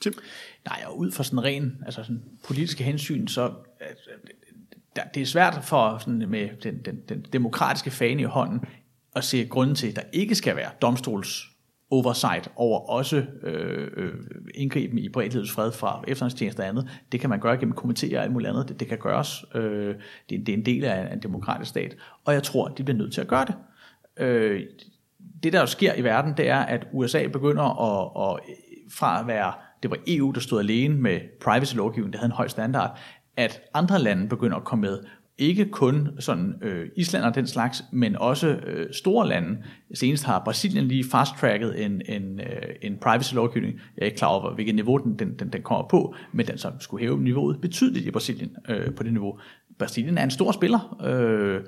[0.00, 0.12] Tim?
[0.64, 3.54] Nej, og ud fra sådan ren altså sådan politiske hensyn, så
[5.14, 8.60] det er svært for sådan med den, den, den demokratiske fane i hånden
[9.16, 11.50] at se grunden til, at der ikke skal være domstols
[11.90, 14.14] oversight over også øh, øh,
[14.54, 16.88] indgriben i privatlivets fred fra efterretningstjenester og andet.
[17.12, 18.68] Det kan man gøre gennem kommentere og alt muligt andet.
[18.68, 19.44] Det, det kan gøres.
[19.54, 19.94] Øh,
[20.30, 21.96] det, det er en del af en demokratisk stat.
[22.24, 23.54] Og jeg tror, de bliver nødt til at gøre det.
[24.16, 24.62] Øh,
[25.42, 28.56] det, der jo sker i verden, det er, at USA begynder at, at
[28.92, 32.48] fra at være, det var EU, der stod alene med privacy-lovgivning, der havde en høj
[32.48, 32.98] standard,
[33.36, 34.98] at andre lande begynder at komme med.
[35.40, 39.58] Ikke kun sådan øh, Island og den slags, men også øh, store lande.
[39.94, 43.80] Senest har Brasilien lige fast-tracket en, en, øh, en privacy-lovgivning.
[43.96, 46.58] Jeg er ikke klar over, hvilket niveau den, den, den, den kommer på, men den
[46.58, 49.38] så skulle hæve niveauet betydeligt i Brasilien øh, på det niveau.
[49.78, 51.60] Brasilien er en stor spiller, øh,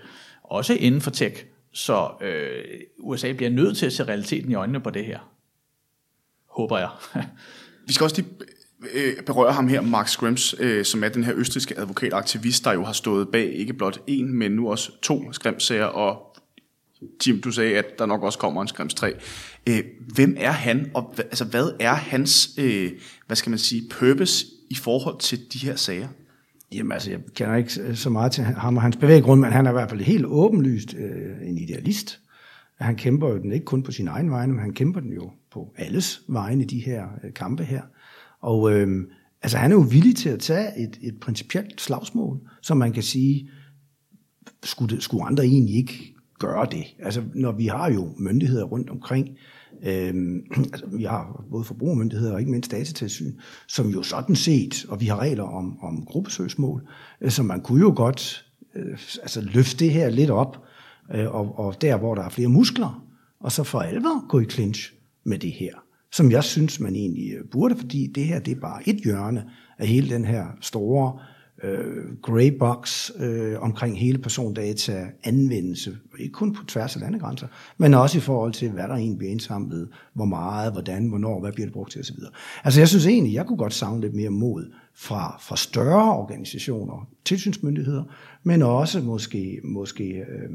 [0.42, 1.44] også inden for tech.
[1.72, 5.18] Så øh, USA bliver nødt til at se realiteten i øjnene på det her.
[6.46, 6.88] Håber jeg.
[7.86, 8.30] Vi skal også lige
[8.94, 12.84] øh, berører ham her, Mark Scrims, øh, som er den her østriske advokataktivist, der jo
[12.84, 16.32] har stået bag ikke blot en, men nu også to skrimsager, og
[17.26, 19.12] Jim, du sagde, at der nok også kommer en skrims 3.
[19.68, 22.90] Øh, hvem er han, og altså, hvad er hans, øh,
[23.26, 26.08] hvad skal man sige, purpose i forhold til de her sager?
[26.72, 29.66] Jamen altså, jeg kender ikke øh, så meget til ham og hans bevæggrund, men han
[29.66, 32.20] er i hvert fald helt åbenlyst øh, en idealist.
[32.80, 35.30] Han kæmper jo den ikke kun på sin egen vegne, men han kæmper den jo
[35.52, 37.82] på alles vegne, de her øh, kampe her.
[38.42, 39.04] Og øh,
[39.42, 43.02] altså, han er jo villig til at tage et, et principielt slagsmål, som man kan
[43.02, 43.50] sige,
[44.62, 46.84] skulle, skulle andre egentlig ikke gøre det?
[46.98, 49.28] Altså, når vi har jo myndigheder rundt omkring,
[49.82, 53.32] Øhm, altså, vi har både forbrugermyndigheder og ikke mindst datatilsyn,
[53.68, 56.88] som jo sådan set, og vi har regler om, om gruppesøgsmål,
[57.20, 60.64] øh, så man kunne jo godt øh, altså løfte det her lidt op,
[61.14, 63.04] øh, og, og der, hvor der er flere muskler,
[63.40, 64.92] og så for alvor gå i clinch
[65.24, 65.74] med det her,
[66.12, 69.44] som jeg synes, man egentlig øh, burde, fordi det her, det er bare et hjørne
[69.78, 71.18] af hele den her store
[71.62, 77.46] øh, grey box øh, omkring hele persondata anvendelse, ikke kun på tværs af landegrænser,
[77.78, 81.52] men også i forhold til, hvad der egentlig bliver indsamlet, hvor meget, hvordan, hvornår, hvad
[81.52, 82.16] bliver det brugt til osv.
[82.64, 87.08] Altså jeg synes egentlig, jeg kunne godt savne lidt mere mod fra, fra større organisationer,
[87.24, 88.04] tilsynsmyndigheder,
[88.42, 90.50] men også måske, måske øh,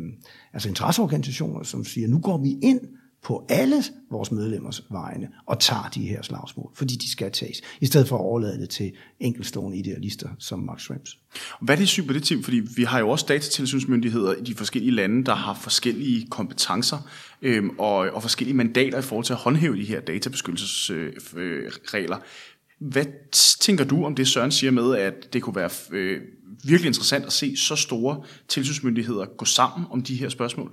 [0.53, 2.79] altså interesseorganisationer, som siger, nu går vi ind
[3.23, 7.85] på alle vores medlemmers vegne og tager de her slagsmål, fordi de skal tages, i
[7.85, 11.17] stedet for at overlade det til enkelstående idealister som Max Schrems.
[11.61, 12.43] Hvad er det syn på det, Tim?
[12.43, 16.97] Fordi vi har jo også datatilsynsmyndigheder i de forskellige lande, der har forskellige kompetencer
[17.41, 22.17] øhm, og, og forskellige mandater i forhold til at håndhæve de her databeskyttelsesregler.
[22.17, 22.23] Øh,
[22.79, 23.05] Hvad
[23.59, 26.21] tænker du om det, Søren siger med, at det kunne være øh,
[26.63, 30.71] virkelig interessant at se så store tilsynsmyndigheder gå sammen om de her spørgsmål?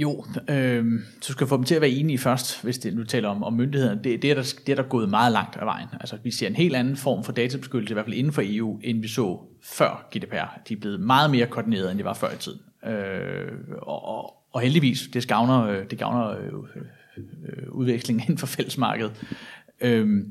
[0.00, 3.28] Jo, øh, så skal få dem til at være enige først, hvis det nu taler
[3.28, 4.00] om, om myndighederne.
[4.04, 5.88] Det, det, er der, det er der gået meget langt af vejen.
[6.00, 8.80] Altså, vi ser en helt anden form for databeskyttelse, i hvert fald inden for EU,
[8.84, 10.58] end vi så før GDPR.
[10.68, 12.60] De er blevet meget mere koordineret, end de var før i tiden.
[12.86, 16.82] Øh, og, og, og heldigvis, det gavner, øh, det gavner øh, øh,
[17.48, 19.12] øh udvekslingen inden for fællesmarkedet.
[19.80, 20.24] Øh,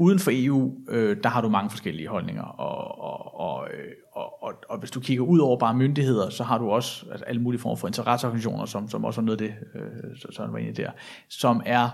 [0.00, 4.42] uden for EU, øh, der har du mange forskellige holdninger, og, og, og, øh, og,
[4.42, 7.42] og, og hvis du kigger ud over bare myndigheder, så har du også altså, alle
[7.42, 10.82] mulige former for interesseorganisationer, som, som også er noget af det, øh, sådan var inde
[10.82, 10.90] der,
[11.28, 11.90] som er,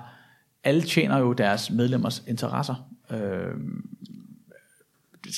[0.65, 2.75] alle tjener jo deres medlemmers interesser.
[3.11, 3.55] Øh,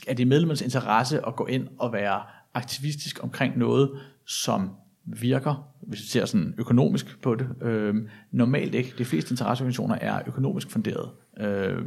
[0.09, 2.23] er det medlemmers interesse at gå ind og være
[2.55, 3.91] aktivistisk omkring noget,
[4.27, 4.71] som
[5.05, 7.49] virker, hvis vi ser sådan økonomisk på det.
[7.62, 7.95] Øh,
[8.31, 8.95] normalt ikke.
[8.99, 11.11] De fleste interesseorganisationer er økonomisk funderet.
[11.41, 11.79] Øh,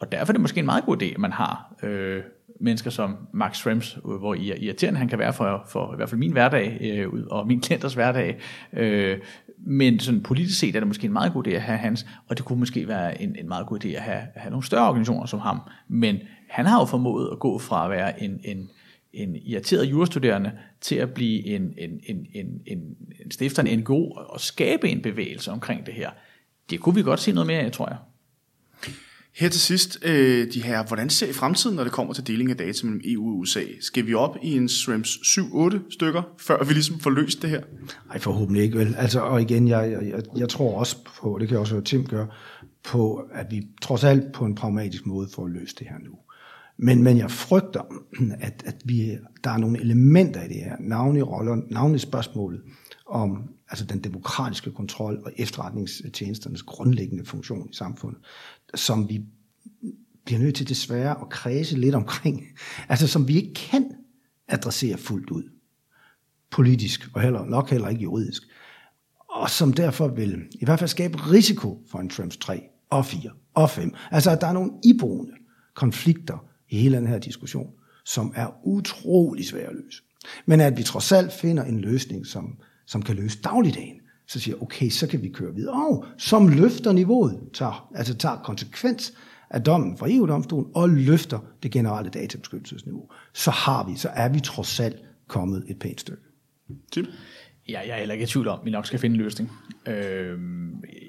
[0.00, 2.22] og derfor er det måske en meget god idé, at man har øh,
[2.60, 6.18] mennesker som Max Schrems, øh, hvor irriterende han kan være for, for i hvert fald
[6.18, 8.40] min hverdag øh, og min klienters hverdag.
[8.72, 9.18] Øh,
[9.66, 12.36] men sådan politisk set er det måske en meget god idé at have hans, og
[12.36, 15.26] det kunne måske være en, en meget god idé at have, have nogle større organisationer
[15.26, 15.60] som ham.
[15.88, 18.70] Men han har jo formået at gå fra at være en, en,
[19.12, 22.78] en irriteret jurastuderende til at blive en, en, en, en, en,
[23.24, 26.10] en stifter en NGO og skabe en bevægelse omkring det her.
[26.70, 27.98] Det kunne vi godt se noget mere af, tror jeg.
[29.34, 32.50] Her til sidst, øh, de her, hvordan ser I fremtiden, når det kommer til deling
[32.50, 33.62] af data mellem EU og USA?
[33.80, 37.62] Skal vi op i en SRAMS 7-8 stykker, før vi ligesom får løst det her?
[38.06, 38.94] Nej, forhåbentlig ikke vel.
[38.98, 42.26] Altså, og igen, jeg, jeg, jeg tror også på, det kan også høre Tim gøre,
[42.84, 46.12] på, at vi trods alt på en pragmatisk måde får løst det her nu.
[46.82, 47.82] Men, men jeg frygter,
[48.40, 52.60] at, at vi, der er nogle elementer i det her, navnlig roller, navnlig spørgsmålet
[53.06, 58.20] om altså den demokratiske kontrol og efterretningstjenesternes grundlæggende funktion i samfundet,
[58.74, 59.20] som vi
[60.24, 62.42] bliver nødt til desværre at kredse lidt omkring,
[62.88, 63.92] altså som vi ikke kan
[64.48, 65.42] adressere fuldt ud,
[66.50, 68.42] politisk og heller, nok heller ikke juridisk,
[69.30, 73.30] og som derfor vil i hvert fald skabe risiko for en Trumps 3 og 4
[73.54, 73.94] og 5.
[74.10, 75.32] Altså at der er nogle iboende
[75.74, 77.70] konflikter i hele den her diskussion,
[78.04, 80.02] som er utrolig svære at løse.
[80.46, 83.99] Men at vi trods alt finder en løsning, som, som kan løse dagligdagen,
[84.30, 85.74] så siger okay, så kan vi køre videre.
[85.74, 89.12] Og som løfter niveauet, tager, altså tager konsekvens
[89.50, 94.40] af dommen fra EU-domstolen og løfter det generelle databeskyttelsesniveau, så har vi, så er vi
[94.40, 94.96] trods alt
[95.28, 96.22] kommet et pænt stykke.
[96.92, 97.06] Tim?
[97.68, 99.50] Ja, jeg er heller ikke i tvivl om, at vi nok skal finde en løsning.
[99.86, 100.38] Øh,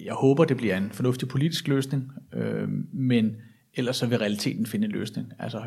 [0.05, 3.36] jeg håber, det bliver en fornuftig politisk løsning, øh, men
[3.76, 5.34] ellers så vil realiteten finde en løsning.
[5.39, 5.61] Altså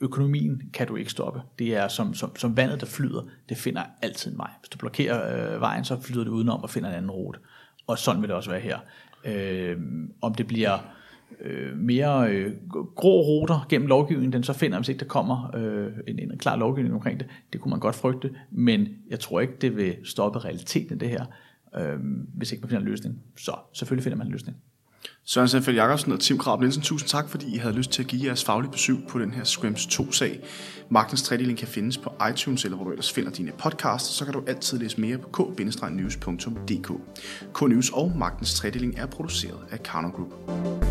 [0.00, 1.42] økonomien kan du ikke stoppe.
[1.58, 4.50] Det er som, som, som vandet, der flyder, det finder altid en vej.
[4.60, 7.38] Hvis du blokerer øh, vejen, så flyder det udenom og finder en anden rute.
[7.86, 8.78] Og sådan vil det også være her.
[9.24, 9.76] Øh,
[10.20, 10.78] om det bliver
[11.40, 12.52] øh, mere øh,
[12.96, 16.56] grå ruter gennem lovgivningen, den så finder, hvis ikke der kommer øh, en, en klar
[16.56, 20.38] lovgivning omkring det, det kunne man godt frygte, men jeg tror ikke, det vil stoppe
[20.38, 21.24] realiteten af det her,
[21.76, 21.98] øh,
[22.34, 23.22] hvis ikke man finder en løsning.
[23.36, 24.56] Så selvfølgelig finder man en løsning.
[25.30, 28.08] Søren Sandfeldt Jakobsen og Tim Krab Nielsen, tusind tak, fordi I havde lyst til at
[28.08, 30.40] give jeres faglige besøg på den her Scrims 2-sag.
[30.88, 34.34] Magtens tredeling kan findes på iTunes, eller hvor du ellers finder dine podcasts, så kan
[34.34, 36.92] du altid læse mere på k-news.dk.
[37.54, 40.89] K-News og Magtens tredeling er produceret af Karno Group.